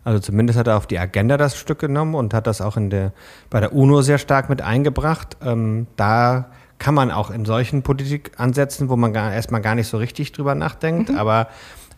[0.06, 2.90] Also zumindest hat er auf die Agenda das Stück genommen und hat das auch in
[2.90, 3.12] der,
[3.50, 5.36] bei der UNO sehr stark mit eingebracht.
[5.44, 6.46] Ähm, da
[6.78, 10.56] kann man auch in solchen Politikansätzen, wo man gar, erstmal gar nicht so richtig drüber
[10.56, 11.48] nachdenkt, aber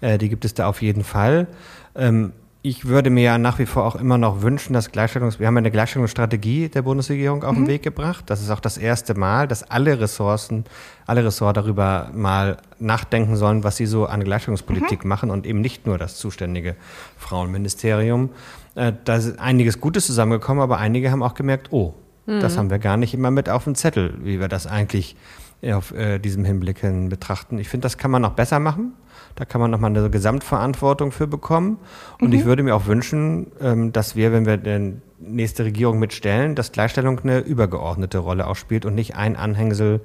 [0.01, 1.47] äh, die gibt es da auf jeden Fall.
[1.95, 2.31] Ähm,
[2.61, 5.39] ich würde mir ja nach wie vor auch immer noch wünschen, dass Gleichstellungs...
[5.39, 8.25] Wir haben eine Gleichstellungsstrategie der Bundesregierung auf den Weg gebracht.
[8.27, 10.65] Das ist auch das erste Mal, dass alle Ressourcen,
[11.05, 15.85] alle Ressorts darüber mal nachdenken sollen, was sie so an Gleichstellungspolitik machen und eben nicht
[15.85, 16.75] nur das zuständige
[17.17, 18.31] Frauenministerium.
[18.75, 21.93] Äh, da ist einiges Gutes zusammengekommen, aber einige haben auch gemerkt, oh,
[22.27, 25.15] das haben wir gar nicht immer mit auf dem Zettel, wie wir das eigentlich
[25.63, 27.57] auf äh, diesem Hinblick hin betrachten.
[27.57, 28.91] Ich finde, das kann man noch besser machen.
[29.37, 31.77] Da kann man nochmal eine Gesamtverantwortung für bekommen.
[32.19, 36.55] Und ich würde mir auch wünschen, ähm, dass wir, wenn wir die nächste Regierung mitstellen,
[36.55, 40.01] dass Gleichstellung eine übergeordnete Rolle auch spielt und nicht ein Anhängsel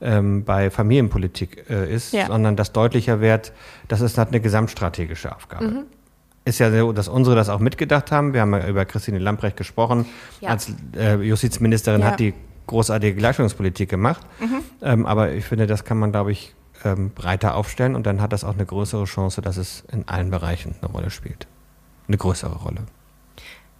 [0.00, 2.26] ähm, bei Familienpolitik äh, ist, Ja.
[2.26, 3.52] sondern dass deutlicher wird,
[3.86, 5.84] das ist halt eine gesamtstrategische Aufgabe.
[6.44, 8.34] Ist ja so, dass unsere das auch mitgedacht haben.
[8.34, 10.04] Wir haben ja über Christine Lamprecht gesprochen.
[10.40, 10.50] Ja.
[10.50, 12.08] Als äh, Justizministerin Ja.
[12.08, 12.34] hat die
[12.66, 14.26] großartige Gleichstellungspolitik gemacht.
[14.82, 16.54] Ähm, aber ich finde, das kann man, glaube ich,
[16.84, 20.30] ähm, breiter aufstellen und dann hat das auch eine größere Chance, dass es in allen
[20.30, 21.46] Bereichen eine Rolle spielt.
[22.08, 22.82] Eine größere Rolle.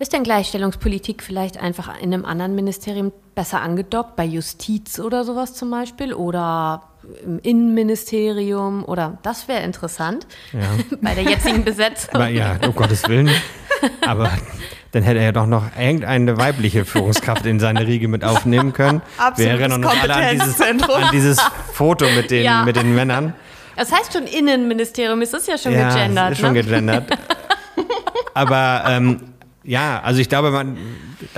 [0.01, 5.55] Ist denn Gleichstellungspolitik vielleicht einfach in einem anderen Ministerium besser angedockt, bei Justiz oder sowas
[5.55, 6.83] zum Beispiel oder
[7.25, 10.61] im Innenministerium oder das wäre interessant Ja.
[11.01, 12.15] bei der jetzigen Besetzung.
[12.15, 13.31] Aber ja, um Gottes Willen.
[14.07, 14.31] Aber
[14.95, 19.03] dann hätte er ja doch noch irgendeine weibliche Führungskraft in seine Riege mit aufnehmen können.
[19.19, 20.79] Absolutes Wir erinnern uns alle an dieses, an
[21.13, 21.41] dieses
[21.73, 22.65] Foto mit den, Ja.
[22.65, 23.35] mit den Männern.
[23.77, 26.33] Das heißt schon Innenministerium, es ist ja schon ja, gegendert.
[26.33, 26.63] Ist schon ne?
[26.63, 27.19] gegendert.
[28.35, 29.21] Aber ähm,
[29.65, 30.77] ja, also ich glaube, man,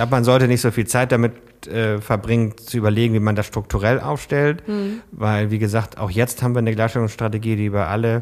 [0.09, 1.33] man sollte nicht so viel Zeit damit
[1.65, 4.61] äh, verbringen, zu überlegen, wie man das strukturell aufstellt.
[5.11, 8.21] Weil, wie gesagt, auch jetzt haben wir eine Gleichstellungsstrategie, die über alle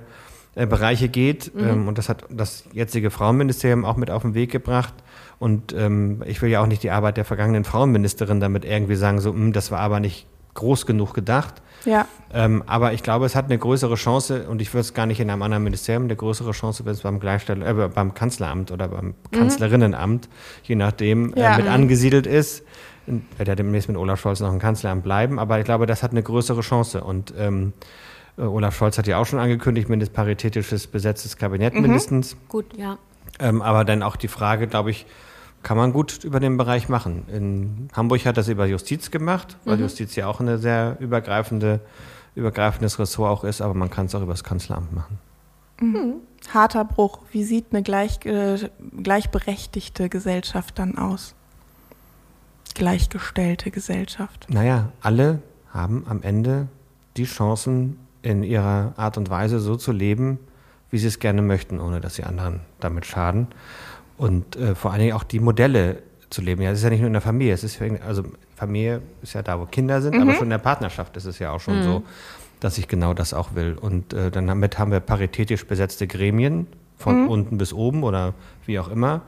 [0.56, 1.52] äh, Bereiche geht.
[1.58, 4.94] Ähm, und das hat das jetzige Frauenministerium auch mit auf den Weg gebracht.
[5.38, 9.20] Und ähm, ich will ja auch nicht die Arbeit der vergangenen Frauenministerin damit irgendwie sagen,
[9.20, 11.56] so, "Hm, das war aber nicht groß genug gedacht.
[11.84, 12.08] Ja.
[12.34, 15.20] Ähm, aber ich glaube, es hat eine größere Chance, und ich würde es gar nicht
[15.20, 18.88] in einem anderen Ministerium, eine größere Chance, wenn es beim Gleichstell äh, beim Kanzleramt oder
[18.88, 20.30] beim Kanzlerinnenamt,
[20.64, 21.54] je nachdem, Ja.
[21.54, 21.72] äh, mit Mhm.
[21.74, 22.64] angesiedelt ist.
[23.06, 26.12] Wird ja demnächst mit Olaf Scholz noch im Kanzleramt bleiben, aber ich glaube, das hat
[26.12, 27.04] eine größere Chance.
[27.04, 27.82] Und ähm, äh,
[28.38, 32.36] Olaf Scholz hat ja auch schon angekündigt, mindestens paritätisches besetztes Kabinett mindestens.
[32.50, 32.98] Gut, ja.
[33.40, 35.06] Ähm, aber dann auch die Frage, glaube ich,
[35.64, 37.24] kann man gut über den Bereich machen.
[37.28, 41.80] In Hamburg hat das über Justiz gemacht, weil Justiz ja auch eine sehr übergreifende,
[42.36, 45.18] übergreifendes Ressort auch ist, aber man kann es auch über das Kanzleramt machen.
[46.54, 47.20] Harter Bruch.
[47.32, 48.70] Wie sieht eine gleich, äh,
[49.02, 51.36] gleichberechtigte Gesellschaft dann aus?
[52.76, 54.48] Gleichgestellte Gesellschaft.
[54.50, 55.42] Naja, alle
[55.74, 56.68] haben am Ende
[57.18, 60.40] die Chancen, in ihrer Art und Weise so zu leben,
[60.90, 63.48] wie sie es gerne möchten, ohne dass sie anderen damit schaden.
[64.18, 66.62] Und äh, vor allen Dingen auch die Modelle zu leben.
[66.62, 67.54] Ja, das ist ja nicht nur in der Familie.
[67.54, 68.24] Es ist, also
[68.56, 71.52] Familie ist ja da, wo Kinder sind, aber schon in der Partnerschaft ist es ja
[71.52, 72.04] auch schon so,
[72.60, 73.78] dass ich genau das auch will.
[73.80, 76.68] Und äh, dann damit haben wir paritätisch besetzte Gremien
[76.98, 78.34] von unten bis oben oder
[78.66, 79.22] wie auch immer.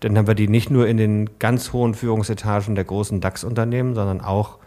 [0.00, 4.20] Dann haben wir die nicht nur in den ganz hohen Führungsetagen der großen DAX-Unternehmen, sondern
[4.20, 4.58] auch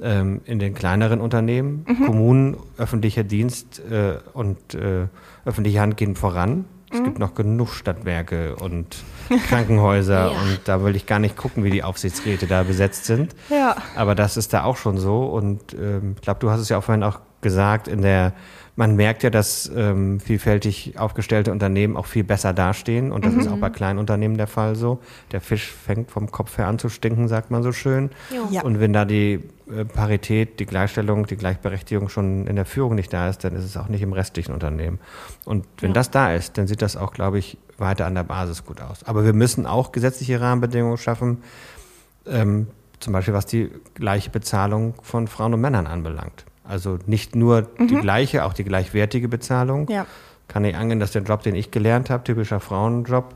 [0.00, 1.84] ähm, in den kleineren Unternehmen.
[2.06, 5.06] Kommunen, öffentlicher Dienst äh, und äh,
[5.44, 6.64] öffentliche Hand gehen voran.
[6.94, 8.96] Es gibt noch genug Stadtwerke und
[9.48, 10.28] Krankenhäuser Ja.
[10.28, 13.34] und da will ich gar nicht gucken, wie die Aufsichtsräte da besetzt sind.
[13.48, 13.76] Ja.
[13.96, 16.76] Aber das ist da auch schon so und ähm, ich glaube, du hast es ja
[16.78, 18.34] auch vorhin auch gesagt, in der
[18.74, 23.46] man merkt ja, dass ähm, vielfältig aufgestellte Unternehmen auch viel besser dastehen und das ist
[23.48, 25.00] auch bei kleinen Unternehmen der Fall so.
[25.30, 28.10] Der Fisch fängt vom Kopf her an zu stinken, sagt man so schön.
[28.50, 28.62] Ja.
[28.62, 33.12] Und wenn da die äh, Parität, die Gleichstellung, die Gleichberechtigung schon in der Führung nicht
[33.12, 34.98] da ist, dann ist es auch nicht im restlichen Unternehmen.
[35.44, 35.94] Und wenn Ja.
[35.94, 39.04] das da ist, dann sieht das auch, glaube ich, weiter an der Basis gut aus.
[39.04, 41.42] Aber wir müssen auch gesetzliche Rahmenbedingungen schaffen,
[42.26, 42.68] ähm,
[43.00, 46.46] zum Beispiel was die gleiche Bezahlung von Frauen und Männern anbelangt.
[46.64, 49.88] Also nicht nur die gleiche, auch die gleichwertige Bezahlung.
[49.88, 50.06] Ja.
[50.48, 53.34] Kann ich angehen, dass der Job, den ich gelernt habe, typischer Frauenjob,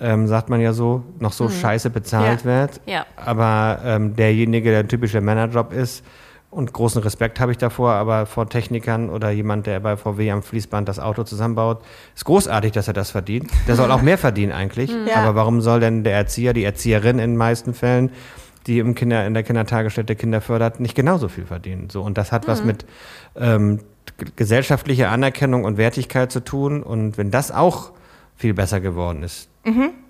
[0.00, 2.44] ähm, sagt man ja so, noch so scheiße bezahlt Ja.
[2.44, 2.80] wird.
[2.86, 3.06] Ja.
[3.16, 6.04] Aber ähm, derjenige, der ein typischer Männerjob ist,
[6.48, 10.42] und großen Respekt habe ich davor, aber vor Technikern oder jemand, der bei VW am
[10.42, 11.82] Fließband das Auto zusammenbaut,
[12.14, 13.50] ist großartig, dass er das verdient.
[13.68, 14.90] Der soll auch mehr verdienen eigentlich.
[15.06, 15.16] Ja.
[15.16, 18.10] Aber warum soll denn der Erzieher, die Erzieherin in den meisten Fällen,
[18.66, 21.90] die im Kinder, in der Kindertagesstätte Kinder fördert, nicht genauso viel verdienen?
[21.90, 22.84] So, und das hat was mit
[23.36, 23.80] ähm,
[24.36, 26.82] gesellschaftlicher Anerkennung und Wertigkeit zu tun.
[26.82, 27.92] Und wenn das auch
[28.36, 29.48] viel besser geworden ist,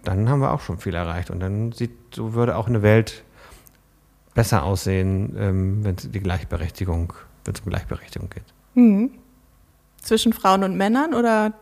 [0.05, 1.31] dann haben wir auch schon viel erreicht.
[1.31, 3.25] Und dann sieht, so würde auch eine Welt
[4.35, 8.45] besser aussehen, ähm, wenn es die Gleichberechtigung, wenn es um Gleichberechtigung geht.
[8.75, 9.11] Mhm.
[10.03, 11.55] Zwischen Frauen und Männern oder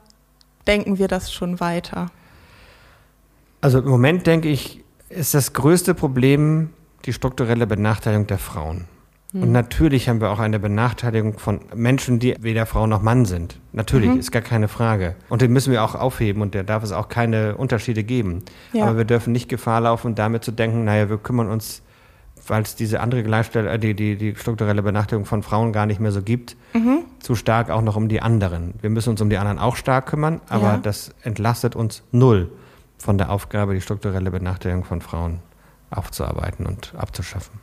[0.66, 2.10] denken wir das schon weiter?
[3.60, 6.70] Also im Moment denke ich, ist das größte Problem
[7.04, 8.86] die strukturelle Benachteiligung der Frauen.
[9.32, 13.58] Und natürlich haben wir auch eine Benachteiligung von Menschen, die weder Frau noch Mann sind.
[13.72, 15.16] Natürlich, ist gar keine Frage.
[15.28, 18.44] Und den müssen wir auch aufheben und da darf es auch keine Unterschiede geben.
[18.72, 18.84] Ja.
[18.84, 21.82] Aber wir dürfen nicht Gefahr laufen, damit zu denken, naja, wir kümmern uns,
[22.46, 25.98] weil es diese andere Gleichstellung, äh, die, die, die strukturelle Benachteiligung von Frauen gar nicht
[25.98, 26.56] mehr so gibt,
[27.18, 28.74] zu stark auch noch um die anderen.
[28.82, 30.78] Wir müssen uns um die anderen auch stark kümmern, aber Ja.
[30.80, 32.52] das entlastet uns null
[32.98, 35.40] von der Aufgabe, die strukturelle Benachteiligung von Frauen
[35.96, 37.60] aufzuarbeiten und abzuschaffen.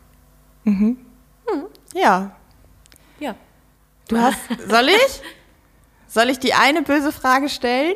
[1.94, 2.32] Ja.
[3.20, 3.36] Ja.
[4.08, 4.40] Du hast.
[4.70, 5.22] Soll ich?
[6.08, 7.96] Soll ich die eine böse Frage stellen?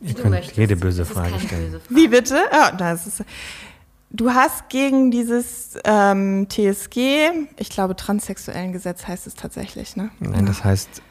[0.00, 0.56] Ihr Du könnt möchtest.
[0.58, 1.72] jede böse Frage stellen.
[1.72, 1.94] böse Frage.
[1.94, 2.40] Wie bitte?
[2.52, 3.24] Ja, das ist.
[4.10, 10.10] Du hast gegen dieses ähm, TSG, ich glaube transsexuellen Gesetz heißt es tatsächlich, ne?
[10.20, 11.02] Nein, das heißt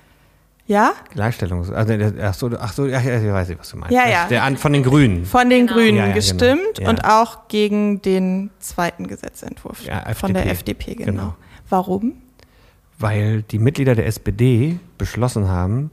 [0.67, 0.93] Ja?
[1.13, 1.71] Gleichstellung.
[1.73, 3.93] Also, ach so, ach so, ja, ja, ich weiß nicht, was du meinst.
[3.95, 4.27] Ja, ja.
[4.27, 5.25] Der von den Grünen.
[5.25, 5.77] Von den Genau.
[5.79, 6.15] Grünen Ja, ja, genau.
[6.15, 6.89] gestimmt Ja.
[6.89, 10.95] und auch gegen den zweiten Gesetzentwurf Ja, von der FDP.
[10.95, 11.05] Genau.
[11.11, 11.35] Genau.
[11.69, 12.13] Warum?
[12.97, 15.91] Weil die Mitglieder der SPD beschlossen haben,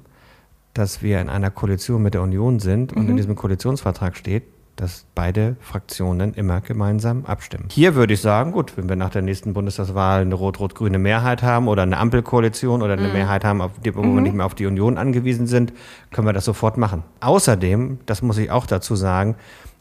[0.75, 4.45] dass wir in einer Koalition mit der Union sind und in diesem Koalitionsvertrag steht,
[4.77, 7.67] dass beide Fraktionen immer gemeinsam abstimmen.
[7.71, 11.69] Hier würde ich sagen, gut, wenn wir nach der nächsten Bundestagswahl eine rot-rot-grüne Mehrheit haben
[11.69, 14.67] oder eine Ampelkoalition oder eine Mehrheit haben, auf die, wo wir nicht mehr auf die
[14.67, 15.73] Union angewiesen sind,
[16.11, 17.03] können wir das sofort machen.
[17.21, 19.37] Außerdem, das muss ich auch dazu sagen,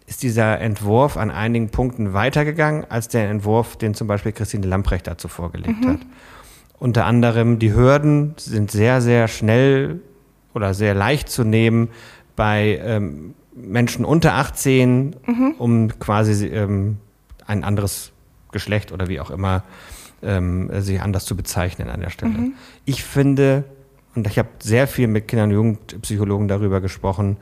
[0.08, 5.08] ist dieser Entwurf an einigen Punkten weitergegangen als der Entwurf, den zum Beispiel Christine Lamprecht
[5.08, 6.00] dazu vorgelegt hat.
[6.80, 10.02] Unter anderem die Hürden sind sehr, sehr schnell
[10.54, 11.90] oder sehr leicht zu nehmen
[12.36, 15.16] bei ähm, Menschen unter 18,
[15.58, 16.98] um quasi ähm,
[17.46, 18.12] ein anderes
[18.52, 19.64] Geschlecht oder wie auch immer
[20.24, 22.52] ähm, sich anders zu bezeichnen an der Stelle.
[22.86, 23.64] Ich finde,
[24.16, 27.38] und ich habe sehr viel mit Kinder- und Jugendpsychologen darüber gesprochen,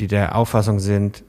[0.00, 1.22] die der Auffassung sind,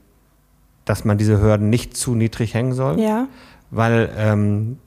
[0.84, 3.28] dass man diese Hürden nicht zu niedrig hängen soll Ja.
[3.70, 4.78] weil ähm,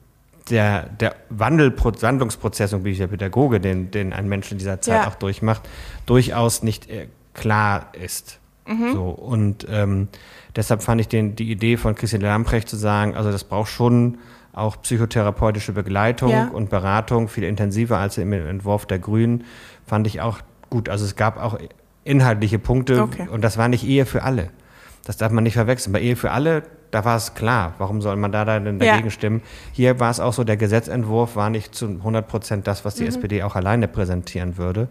[0.50, 4.80] der, der Wandelpro Wandlungsprozess, und bin ich der Pädagoge, den, den ein Mensch in dieser
[4.80, 5.08] Zeit Ja.
[5.08, 5.62] auch durchmacht,
[6.06, 8.40] durchaus nicht äh, klar ist.
[8.66, 8.92] Mhm.
[8.92, 10.08] So, und ähm,
[10.54, 14.18] deshalb fand ich den, die Idee von Christian Lamprecht zu sagen, also das braucht schon
[14.52, 16.48] auch psychotherapeutische Begleitung Ja.
[16.48, 19.44] und Beratung, viel intensiver als im Entwurf der Grünen,
[19.86, 20.40] fand ich auch
[20.70, 20.88] gut.
[20.88, 21.58] Also es gab auch
[22.04, 23.28] inhaltliche Punkte Okay.
[23.28, 24.50] und das war nicht Ehe für alle.
[25.04, 25.92] Das darf man nicht verwechseln.
[25.92, 26.62] Bei Ehe für alle,
[26.92, 27.74] da war es klar.
[27.78, 28.92] Warum soll man da dann Ja.
[28.92, 29.42] dagegen stimmen?
[29.72, 33.06] Hier war es auch so, der Gesetzentwurf war nicht zu 100 Prozent das, was die
[33.06, 34.86] SPD auch alleine präsentieren würde.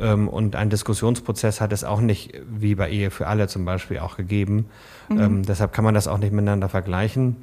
[0.00, 4.00] Ähm, und ein Diskussionsprozess hat es auch nicht, wie bei Ehe für alle zum Beispiel,
[4.00, 4.66] auch gegeben.
[5.10, 7.36] Ähm, deshalb kann man das auch nicht miteinander vergleichen.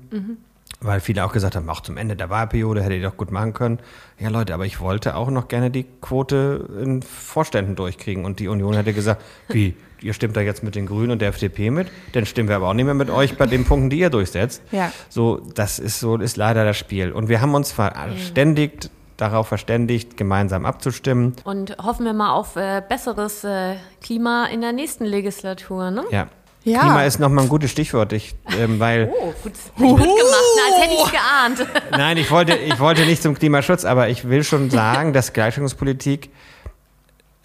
[0.81, 3.53] weil viele auch gesagt haben, auch zum Ende der Wahlperiode hätte ihr doch gut machen
[3.53, 3.79] können.
[4.19, 8.25] Ja, Leute, aber ich wollte auch noch gerne die Quote in Vorständen durchkriegen.
[8.25, 11.29] Und die Union hätte gesagt, wie, ihr stimmt da jetzt mit den Grünen und der
[11.29, 13.99] FDP mit, dann stimmen wir aber auch nicht mehr mit euch bei den Punkten, die
[13.99, 14.61] ihr durchsetzt.
[14.71, 14.91] Ja.
[15.09, 17.11] So, das ist so, ist leider das Spiel.
[17.11, 21.35] Und wir haben uns verständigt, darauf verständigt, gemeinsam abzustimmen.
[21.43, 26.03] Und hoffen wir mal auf äh, besseres äh, Klima in der nächsten Legislatur, ne?
[26.11, 26.27] Ja.
[26.65, 26.79] Ja.
[26.79, 30.13] Klima ist nochmal ein gutes Stichwort, ich, ähm, weil Oh, gut, gut gemacht,
[30.55, 31.91] na, als hätte ich geahnt.
[31.91, 36.29] Nein, ich wollte, ich wollte nicht zum Klimaschutz, aber ich will schon sagen, dass Gleichstellungspolitik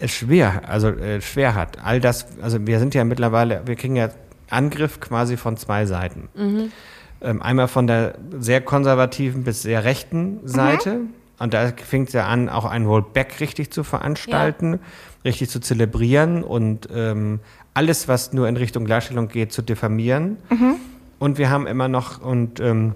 [0.05, 1.77] schwer, also äh, schwer hat.
[1.83, 4.09] All das, also wir sind ja mittlerweile, wir kriegen ja
[4.49, 6.29] Angriff quasi von zwei Seiten.
[7.21, 11.01] Ähm, einmal von der sehr konservativen bis sehr rechten Seite.
[11.37, 14.79] Und da fängt es ja an, auch ein Rollback richtig zu veranstalten,
[15.23, 17.39] richtig zu zelebrieren und ähm,
[17.73, 20.37] alles, was nur in Richtung Gleichstellung geht, zu diffamieren.
[21.19, 22.95] Und wir haben immer noch, und ähm,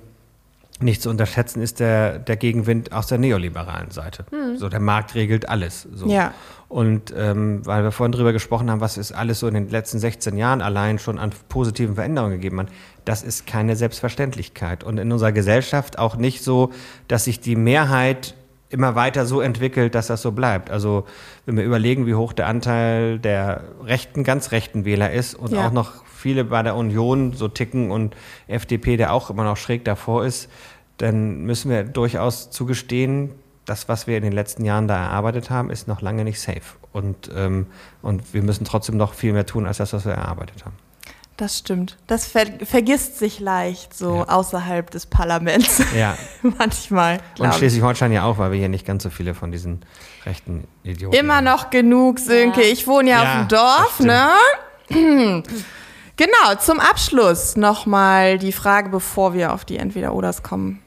[0.84, 4.26] nicht zu unterschätzen ist der, der Gegenwind aus der neoliberalen Seite.
[4.58, 5.88] So, der Markt regelt alles.
[5.94, 6.08] So.
[6.08, 6.34] Ja.
[6.70, 10.00] Und ähm, weil wir vorhin drüber gesprochen haben, was es alles so in den letzten
[10.00, 12.68] 16 Jahren allein schon an positiven Veränderungen gegeben hat,
[13.06, 14.84] das ist keine Selbstverständlichkeit.
[14.84, 16.72] Und in unserer Gesellschaft auch nicht so,
[17.08, 18.36] dass sich die Mehrheit
[18.70, 20.72] immer weiter so entwickelt, dass das so bleibt.
[20.72, 21.06] Also
[21.46, 25.68] wenn wir überlegen, wie hoch der Anteil der rechten, ganz rechten Wähler ist und Ja.
[25.68, 28.16] auch noch viele bei der Union so ticken und
[28.48, 30.50] FDP, der auch immer noch schräg davor ist,
[30.98, 33.32] dann müssen wir durchaus zugestehen,
[33.66, 36.62] das, was wir in den letzten Jahren da erarbeitet haben, ist noch lange nicht safe.
[36.92, 37.68] Und, ähm,
[38.02, 40.76] und wir müssen trotzdem noch viel mehr tun, als das, was wir erarbeitet haben.
[41.38, 41.98] Das stimmt.
[42.06, 44.30] Das ver vergisst sich leicht so Ja.
[44.30, 45.82] außerhalb des Parlaments.
[45.98, 46.16] Ja,
[46.60, 47.20] Manchmal.
[47.40, 47.54] und.
[47.56, 49.82] Schleswig-Holstein ja auch, weil wir hier nicht ganz so viele von diesen
[50.26, 51.46] rechten Idioten Immer haben.
[51.46, 52.62] noch genug, Sönke.
[52.62, 52.68] Ja.
[52.72, 54.30] Ich wohne ja, Ja, auf dem Dorf, ne?
[56.18, 60.83] genau, zum Abschluss nochmal die Frage, bevor wir auf die Entweder-Oders kommen.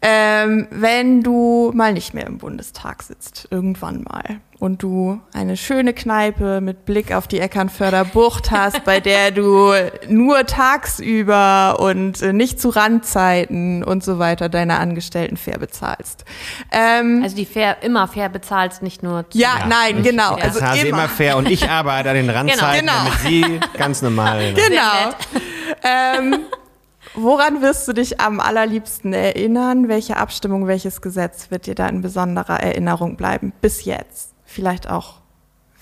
[0.00, 5.92] Ähm, wenn du mal nicht mehr im Bundestag sitzt, irgendwann mal, und du eine schöne
[5.92, 9.72] Kneipe mit Blick auf die Eckernförder Bucht hast, bei der du
[10.08, 16.24] nur tagsüber und äh, nicht zu Randzeiten und so weiter deine Angestellten fair bezahlst.
[16.72, 20.36] Ähm, Also die fair, immer fair bezahlst, nicht nur zu ja, nein, ich genau.
[20.36, 20.74] Ich Also immer.
[20.86, 22.92] immer fair und ich arbeite an den Randzeiten, Genau.
[23.04, 24.54] damit sie ganz normal.
[24.54, 25.14] Genau.
[25.84, 26.40] ähm,
[27.14, 29.88] woran wirst du dich am allerliebsten erinnern?
[29.88, 33.52] Welche Abstimmung, welches Gesetz wird dir da in besonderer Erinnerung bleiben?
[33.60, 34.34] Bis jetzt.
[34.44, 35.20] Vielleicht auch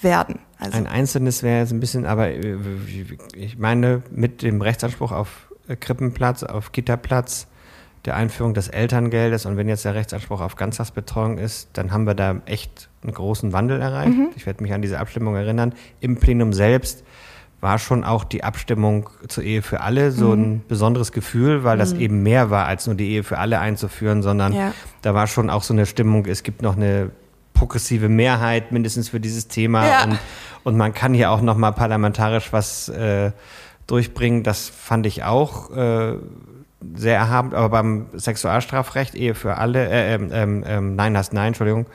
[0.00, 0.40] werden.
[0.58, 2.56] Also, Ein einzelnes wäre jetzt ein bisschen, aber äh,
[3.34, 7.46] ich meine, mit dem Rechtsanspruch auf äh, Krippenplatz, auf Kitaplatz,
[8.04, 12.14] der Einführung des Elterngeldes und wenn jetzt der Rechtsanspruch auf Ganztagsbetreuung ist, dann haben wir
[12.14, 14.16] da echt einen großen Wandel erreicht.
[14.36, 15.74] Ich werde mich an diese Abstimmung erinnern.
[16.00, 17.04] Im Plenum selbst
[17.60, 21.94] war schon auch die Abstimmung zur Ehe für alle so ein besonderes Gefühl, weil das
[21.94, 24.72] eben mehr war, als nur die Ehe für alle einzuführen, sondern Ja.
[25.02, 27.10] da war schon auch so eine Stimmung, es gibt noch eine
[27.54, 30.04] progressive Mehrheit mindestens für dieses Thema Ja.
[30.04, 30.18] und,
[30.64, 33.32] und man kann hier auch noch mal parlamentarisch was äh,
[33.86, 34.42] durchbringen.
[34.42, 36.14] Das fand ich auch äh,
[36.94, 41.48] sehr erhabend, aber beim Sexualstrafrecht, Ehe für alle, äh, ähm, ähm, ähm, Nein hast Nein,
[41.48, 41.86] Entschuldigung,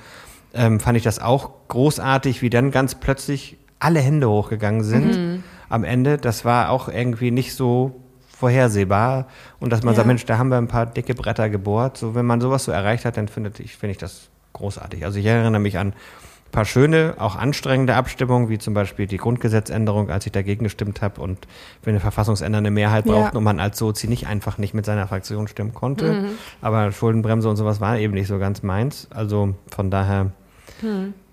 [0.53, 5.30] ähm, fand ich das auch großartig, wie dann ganz plötzlich alle Hände hochgegangen sind
[5.71, 6.17] am Ende.
[6.17, 7.95] Das war auch irgendwie nicht so
[8.37, 9.27] vorhersehbar
[9.59, 9.97] und dass man Ja.
[9.97, 11.97] sagt, Mensch, da haben wir ein paar dicke Bretter gebohrt.
[11.97, 15.05] So, wenn man sowas so erreicht hat, dann finde ich, finde ich das großartig.
[15.05, 19.17] Also ich erinnere mich an ein paar schöne, auch anstrengende Abstimmungen, wie zum Beispiel die
[19.17, 21.37] Grundgesetzänderung, als ich dagegen gestimmt habe und
[21.83, 23.13] wir eine verfassungsändernde Mehrheit Ja.
[23.13, 26.25] brauchten und man als Sozi nicht einfach nicht mit seiner Fraktion stimmen konnte.
[26.61, 29.07] Aber Schuldenbremse und sowas war eben nicht so ganz meins.
[29.13, 30.31] Also von daher,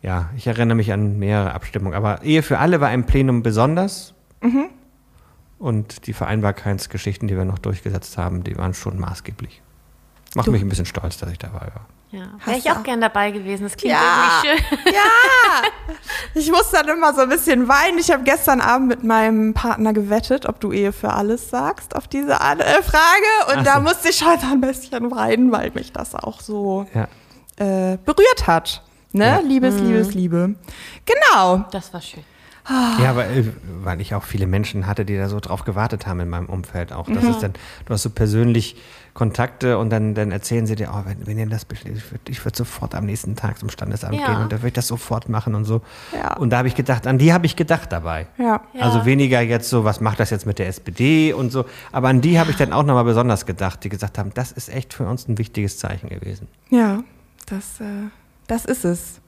[0.02, 1.96] ja, ich erinnere mich an mehrere Abstimmungen.
[1.96, 4.14] Aber Ehe für alle war im Plenum besonders.
[5.58, 9.60] Und die Vereinbarkeitsgeschichten, die wir noch durchgesetzt haben, die waren schon maßgeblich.
[10.34, 11.86] Macht Du- mich ein bisschen stolz, dass ich dabei war.
[12.10, 12.28] Ja.
[12.46, 13.64] Wäre ich auch auch- gern dabei gewesen.
[13.64, 14.42] Das klingt Ja.
[14.44, 14.78] irgendwie schön.
[14.94, 15.68] ja!
[16.34, 17.98] Ich muss dann immer so ein bisschen weinen.
[17.98, 22.06] Ich habe gestern Abend mit meinem Partner gewettet, ob du Ehe für alles sagst auf
[22.08, 23.48] diese äh, Frage.
[23.48, 23.80] Und Ach da so.
[23.82, 27.08] musste ich schon ein bisschen weinen, weil mich das auch so Ja.
[27.56, 28.82] äh, berührt hat.
[29.12, 29.26] Ne?
[29.26, 29.38] Ja.
[29.40, 30.54] Liebes, Liebes, Liebe.
[31.04, 31.64] Genau.
[31.72, 32.24] Das war schön.
[32.68, 33.44] Ja, weil, äh,
[33.82, 36.92] weil ich auch viele Menschen hatte, die da so drauf gewartet haben in meinem Umfeld
[36.92, 37.08] auch.
[37.08, 37.54] Das ist dann,
[37.86, 38.76] du hast so persönlich
[39.14, 42.44] Kontakte und dann, dann erzählen sie dir, oh, wenn, wenn ihr das beschließt, ich würde
[42.44, 44.26] würd sofort am nächsten Tag zum Standesamt Ja.
[44.26, 45.80] gehen und da würde ich das sofort machen und so.
[46.14, 46.36] Ja.
[46.36, 48.28] Und da habe ich gedacht, an die habe ich gedacht dabei.
[48.38, 48.60] Ja.
[48.74, 48.80] Ja.
[48.82, 51.64] Also weniger jetzt so, was macht das jetzt mit der SPD und so.
[51.90, 54.68] Aber an die habe ich dann auch nochmal besonders gedacht, die gesagt haben, das ist
[54.68, 56.46] echt für uns ein wichtiges Zeichen gewesen.
[56.70, 57.02] Ja,
[57.46, 57.84] das, äh,
[58.46, 59.20] das ist es.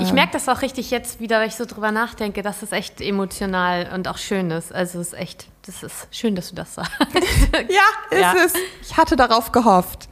[0.00, 3.00] Ich merke das auch richtig jetzt wieder, wenn ich so drüber nachdenke, dass es echt
[3.00, 4.74] emotional und auch schön ist.
[4.74, 6.90] Also es ist echt, das ist schön, dass du das sagst.
[7.68, 8.34] Ja, ist Ja.
[8.44, 8.52] es.
[8.82, 10.08] Ich hatte darauf gehofft.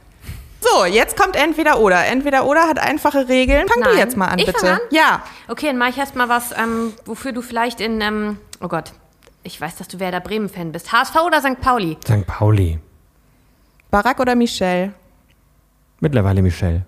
[0.61, 2.05] So, jetzt kommt entweder oder.
[2.05, 3.67] Entweder oder hat einfache Regeln.
[3.67, 3.97] Fang du Nein.
[3.99, 4.59] jetzt mal an, Ich bitte.
[4.59, 4.79] fang an?
[4.91, 5.21] Ja.
[5.49, 8.93] Okay, dann mache ich erst mal was, ähm, wofür du vielleicht in, ähm, oh Gott,
[9.43, 10.91] ich weiß, dass du Werder Bremen-Fan bist.
[10.93, 11.59] HSV oder St.
[11.61, 11.97] Pauli?
[12.03, 12.25] St.
[12.25, 12.79] Pauli.
[13.91, 14.93] Barack oder Michelle?
[15.99, 16.85] Mittlerweile Michelle.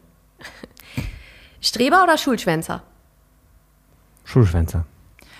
[1.61, 2.81] Streber oder Schulschwänzer?
[4.25, 4.85] Schulschwänzer.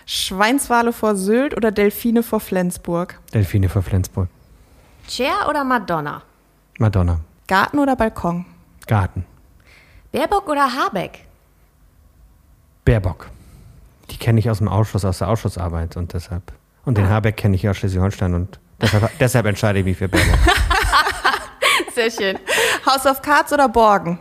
[0.06, 3.20] Schweinswale vor Sylt oder Delfine vor Flensburg?
[3.34, 4.30] Delfine vor Flensburg.
[5.08, 6.22] Cher oder Madonna?
[6.80, 7.20] Madonna.
[7.48, 8.46] Garten oder Balkon?
[8.88, 9.26] Garten.
[10.12, 11.26] Baerbock oder Habeck?
[12.86, 13.30] Baerbock.
[14.10, 16.54] Die kenne ich aus dem Ausschuss, aus der Ausschussarbeit und deshalb.
[16.86, 20.40] Und den Habeck kenne ich aus Schleswig-Holstein und deshalb, deshalb entscheide ich mich für Baerbock.
[21.94, 22.40] Sehr schön.
[22.86, 24.20] House of Cards oder Borgen?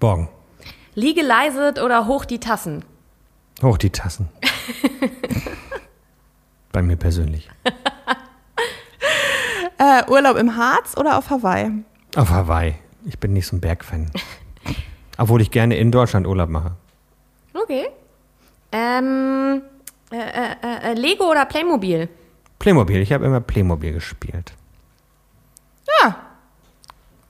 [0.00, 0.28] Borgen.
[0.96, 2.82] Liege leiset oder hoch die Tassen?
[3.62, 4.30] Hoch die Tassen.
[6.72, 7.48] Bei mir persönlich.
[9.78, 11.70] Äh, Urlaub im Harz oder auf Hawaii?
[12.16, 12.76] Auf Hawaii.
[13.04, 14.10] Ich bin nicht so ein Bergfan.
[15.18, 16.72] Obwohl ich gerne in Deutschland Urlaub mache.
[17.52, 17.88] Okay.
[18.72, 19.60] Ähm,
[20.10, 22.08] äh, äh, äh, Lego oder Playmobil?
[22.58, 23.02] Playmobil.
[23.02, 24.54] Ich habe immer Playmobil gespielt.
[26.02, 26.16] Ja.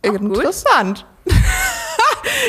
[0.02, 1.04] Interessant.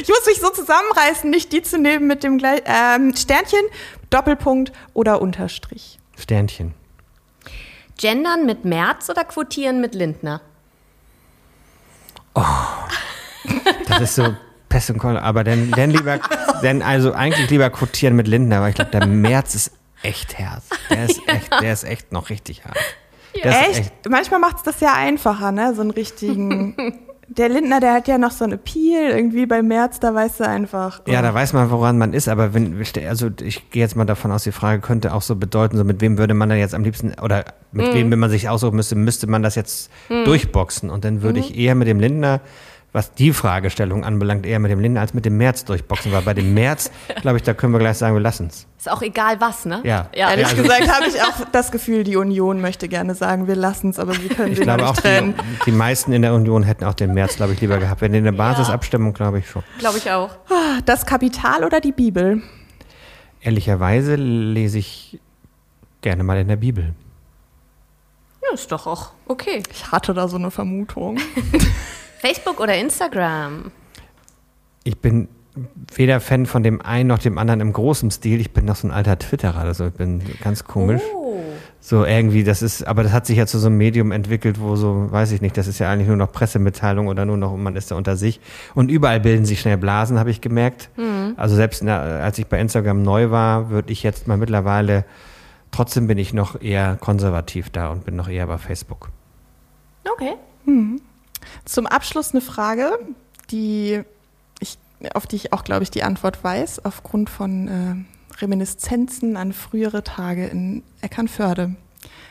[0.01, 3.61] ich muss mich so zusammenreißen, nicht die zu nehmen mit dem gleich, ähm, Sternchen,
[4.09, 5.99] Doppelpunkt oder Unterstrich.
[6.17, 6.73] Sternchen.
[7.97, 10.41] Gendern mit Merz oder Quotieren mit Lindner?
[13.87, 14.35] Das ist so
[14.69, 15.21] Pest und Cholera.
[15.21, 16.19] Aber dann, dann lieber,
[16.61, 19.71] dann also eigentlich lieber quotieren mit Lindner, aber ich glaube, der März ist
[20.03, 20.63] echt hart.
[20.89, 22.77] Der ist echt, der ist echt noch richtig hart.
[23.43, 24.09] Der ist Echt?
[24.09, 25.73] Manchmal macht es das ja einfacher, ne?
[25.75, 26.75] So einen richtigen.
[27.29, 29.11] der Lindner, der hat ja noch so ein Appeal.
[29.11, 31.01] Irgendwie bei März, da weißt du einfach.
[31.07, 34.31] Ja, da weiß man, woran man ist, aber wenn, also ich gehe jetzt mal davon
[34.31, 36.83] aus, die Frage könnte auch so bedeuten, so mit wem würde man dann jetzt am
[36.83, 40.89] liebsten, oder mit wem, wenn man sich aussuchen müsste, müsste man das jetzt durchboxen.
[40.89, 42.41] Und dann würde ich eher mit dem Lindner,
[42.97, 46.33] was die Fragestellung anbelangt, eher mit dem Lindner als mit dem März durchboxen, weil bei
[46.33, 46.89] dem März,
[47.21, 48.65] glaube ich, da können wir gleich sagen, wir lassen es.
[48.79, 49.81] Ist auch egal was, ne?
[49.83, 50.09] Ja.
[50.15, 50.31] ja.
[50.31, 53.91] Ehrlich also- gesagt habe ich auch das Gefühl, die Union möchte gerne sagen, wir lassen
[53.91, 55.35] es, aber sie können Ich sie noch glaube auch, nicht die, trennen.
[55.67, 58.01] die meisten in der Union hätten auch den März, glaube ich, lieber gehabt.
[58.01, 59.61] Wenn in der Basisabstimmung, glaube ich schon.
[59.77, 60.31] Glaube ich auch.
[60.85, 62.41] Das Kapital oder die Bibel?
[63.41, 65.19] Ehrlicherweise lese ich
[66.01, 66.95] gerne mal in der Bibel.
[68.41, 69.61] Ja, ist doch auch okay.
[69.71, 71.19] Ich hatte da so eine Vermutung.
[72.19, 73.71] Facebook oder Instagram?
[74.83, 75.27] Ich bin
[75.95, 78.39] weder Fan von dem einen noch dem anderen im großen Stil.
[78.39, 81.01] Ich bin noch so ein alter Twitterer, also ich bin ganz komisch.
[81.13, 81.41] Oh.
[81.79, 84.75] So irgendwie, das ist, aber das hat sich ja zu so einem Medium entwickelt, wo
[84.75, 87.75] so, weiß ich nicht, das ist ja eigentlich nur noch Pressemitteilung oder nur noch, man
[87.75, 88.41] ist da unter sich.
[88.75, 90.89] Und überall bilden sich schnell Blasen, habe ich gemerkt.
[91.37, 95.05] Also selbst der, als ich bei Instagram neu war, würde ich jetzt mal mittlerweile,
[95.71, 99.09] trotzdem bin ich noch eher konservativ da und bin noch eher bei Facebook.
[100.11, 100.33] Okay.
[101.65, 102.97] Zum Abschluss eine Frage,
[103.51, 104.01] die
[104.59, 104.77] ich,
[105.13, 110.03] auf die ich auch, glaube ich, die Antwort weiß, aufgrund von äh, Reminiszenzen an frühere
[110.03, 111.75] Tage in Eckernförde.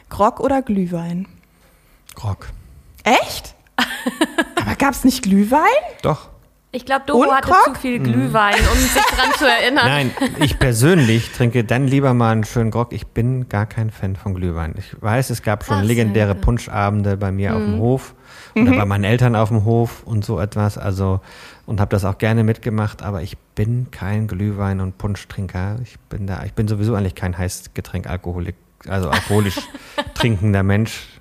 [0.09, 1.27] Grog oder Glühwein?
[2.23, 2.49] Rock.
[3.05, 3.55] Echt?
[4.57, 5.61] Aber gab es nicht Glühwein?
[6.03, 6.29] Doch.
[6.73, 7.75] Ich glaube, Doro hatte Krog?
[7.77, 9.87] zu viel Glühwein, um sich dran zu erinnern.
[9.87, 10.11] Nein,
[10.41, 12.93] ich persönlich trinke dann lieber mal einen schönen Grog.
[12.93, 14.75] Ich bin gar kein Fan von Glühwein.
[14.77, 16.35] Ich weiß, es gab schon Ach, legendäre.
[16.35, 18.15] Punschabende bei mir auf dem Hof
[18.63, 20.79] oder bei meinen Eltern auf dem Hof und so etwas.
[20.79, 21.21] Also
[21.67, 23.03] und habe das auch gerne mitgemacht.
[23.03, 25.77] Aber ich bin kein Glühwein und Punschtrinker.
[25.83, 26.45] Ich bin da.
[26.45, 28.55] Ich bin sowieso eigentlich kein Heißgetränk Alkoholik,
[28.89, 29.59] also alkoholisch
[30.15, 31.16] trinkender Mensch.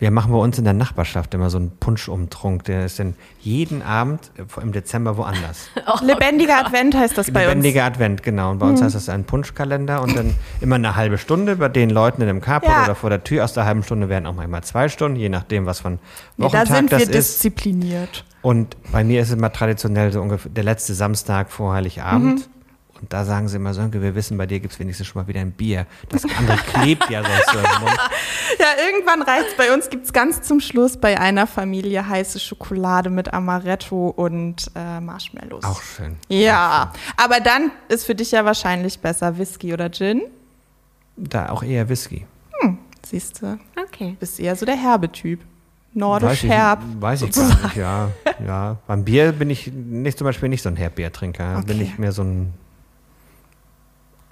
[0.00, 2.64] Wir machen bei uns in der Nachbarschaft immer so einen Punschumtrunk.
[2.64, 5.68] Der ist dann jeden Abend äh, im Dezember woanders.
[6.02, 7.48] Lebendiger Advent heißt das bei uns.
[7.48, 8.50] Lebendiger Advent, genau.
[8.50, 11.90] Und bei uns heißt das ein Punschkalender und dann immer eine halbe Stunde bei den
[11.90, 12.84] Leuten in dem Carport Ja.
[12.84, 13.44] oder vor der Tür.
[13.44, 15.94] Aus der halben Stunde werden auch manchmal zwei Stunden, je nachdem, was von
[16.36, 17.14] Nee, da Wochentag sind das wir ist.
[17.14, 18.24] diszipliniert.
[18.42, 22.40] Und bei mir ist es immer traditionell so ungefähr der letzte Samstag vor Heiligabend.
[22.40, 22.53] Mhm.
[23.00, 25.28] Und da sagen sie immer, Sönke, wir wissen, bei dir gibt es wenigstens schon mal
[25.28, 25.86] wieder ein Bier.
[26.08, 27.98] Das andere klebt ja sonst so im Mund.
[28.58, 29.56] Ja, irgendwann reicht's.
[29.56, 35.00] Bei uns gibt's ganz zum Schluss bei einer Familie heiße Schokolade mit Amaretto und äh,
[35.00, 35.64] Marshmallows.
[35.64, 36.16] Auch schön.
[36.28, 40.22] Ja, aber dann ist für dich ja wahrscheinlich besser Whisky oder Gin.
[41.16, 42.26] Da auch eher Whisky.
[43.06, 44.16] Siehst du, Okay.
[44.18, 45.40] bist eher so der herbe Typ.
[45.92, 46.80] Nordisch weiß ich, herb.
[47.00, 48.08] Weiß ich gar nicht, ja.
[48.46, 48.76] ja.
[48.86, 51.62] Beim Bier bin ich nicht, zum Beispiel nicht so ein Herbiertrinker.
[51.66, 51.82] Bin Okay.
[51.92, 52.54] ich mehr so ein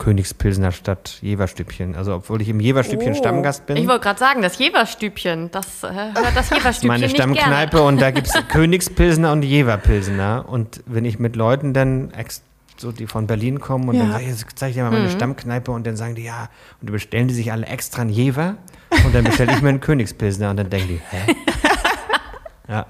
[0.03, 1.94] Königspilsener statt Jeverstübchen.
[1.94, 3.16] Also obwohl ich im Jeverstübchen Oh.
[3.16, 3.76] Stammgast bin.
[3.76, 7.86] Ich wollte gerade sagen, das Jeverstübchen, das äh, hört das Jeverstübchen meine nicht Stammkneipe gerne.
[7.86, 10.44] und da gibt es Königspilsener und Jeverpilsener.
[10.48, 12.42] Und wenn ich mit Leuten dann ex
[12.78, 14.03] so die von Berlin kommen und Ja.
[14.03, 16.48] dann sag ich, jetzt zeig ich dir mal meine Stammkneipe und dann sagen die, ja,
[16.80, 18.57] und dann bestellen die sich alle extra einen Jever
[19.05, 21.34] und dann bestelle ich mir einen Königspilsner und dann denken die, hä?
[22.68, 22.86] ja,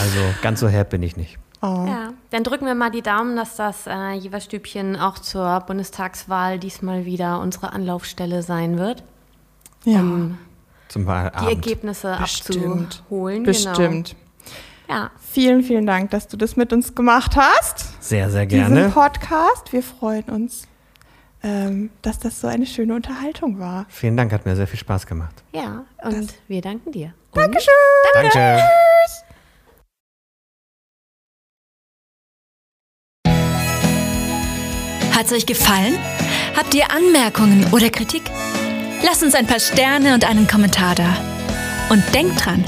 [0.00, 1.36] also ganz so herb bin ich nicht.
[1.64, 1.84] Oh.
[1.86, 7.04] Ja, dann drücken wir mal die Daumen, dass das äh, Jeverstübchen auch zur Bundestagswahl diesmal
[7.04, 9.04] wieder unsere Anlaufstelle sein wird,
[9.84, 10.38] Ja, um
[10.88, 11.46] Zum die.
[11.46, 13.02] Ergebnisse Bestimmt.
[13.04, 13.42] abzuholen.
[13.44, 14.16] bestimmt.
[14.88, 14.98] Genau.
[15.02, 18.02] Ja, Vielen, vielen Dank, dass du das mit uns gemacht hast.
[18.02, 18.90] Sehr, sehr Diesen gerne.
[18.90, 19.72] Podcast.
[19.72, 20.66] Wir freuen uns,
[21.42, 23.86] ähm, dass das so eine schöne Unterhaltung war.
[23.88, 25.42] Vielen Dank, hat mir sehr viel Spaß gemacht.
[25.54, 27.14] ja, und wir danken dir.
[27.32, 27.72] Dankeschön.
[28.14, 28.58] Danke.
[35.22, 35.96] Hat's euch gefallen?
[36.56, 38.22] Habt ihr Anmerkungen oder Kritik?
[39.04, 41.16] Lasst uns ein paar Sterne und einen Kommentar da.
[41.90, 42.64] Und denkt dran,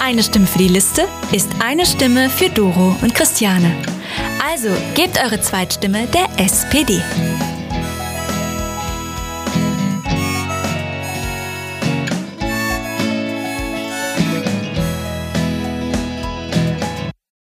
[0.00, 3.70] eine Stimme für die Liste ist eine Stimme für Doro und Christiane.
[4.50, 7.00] Also gebt eure Zweitstimme der SPD.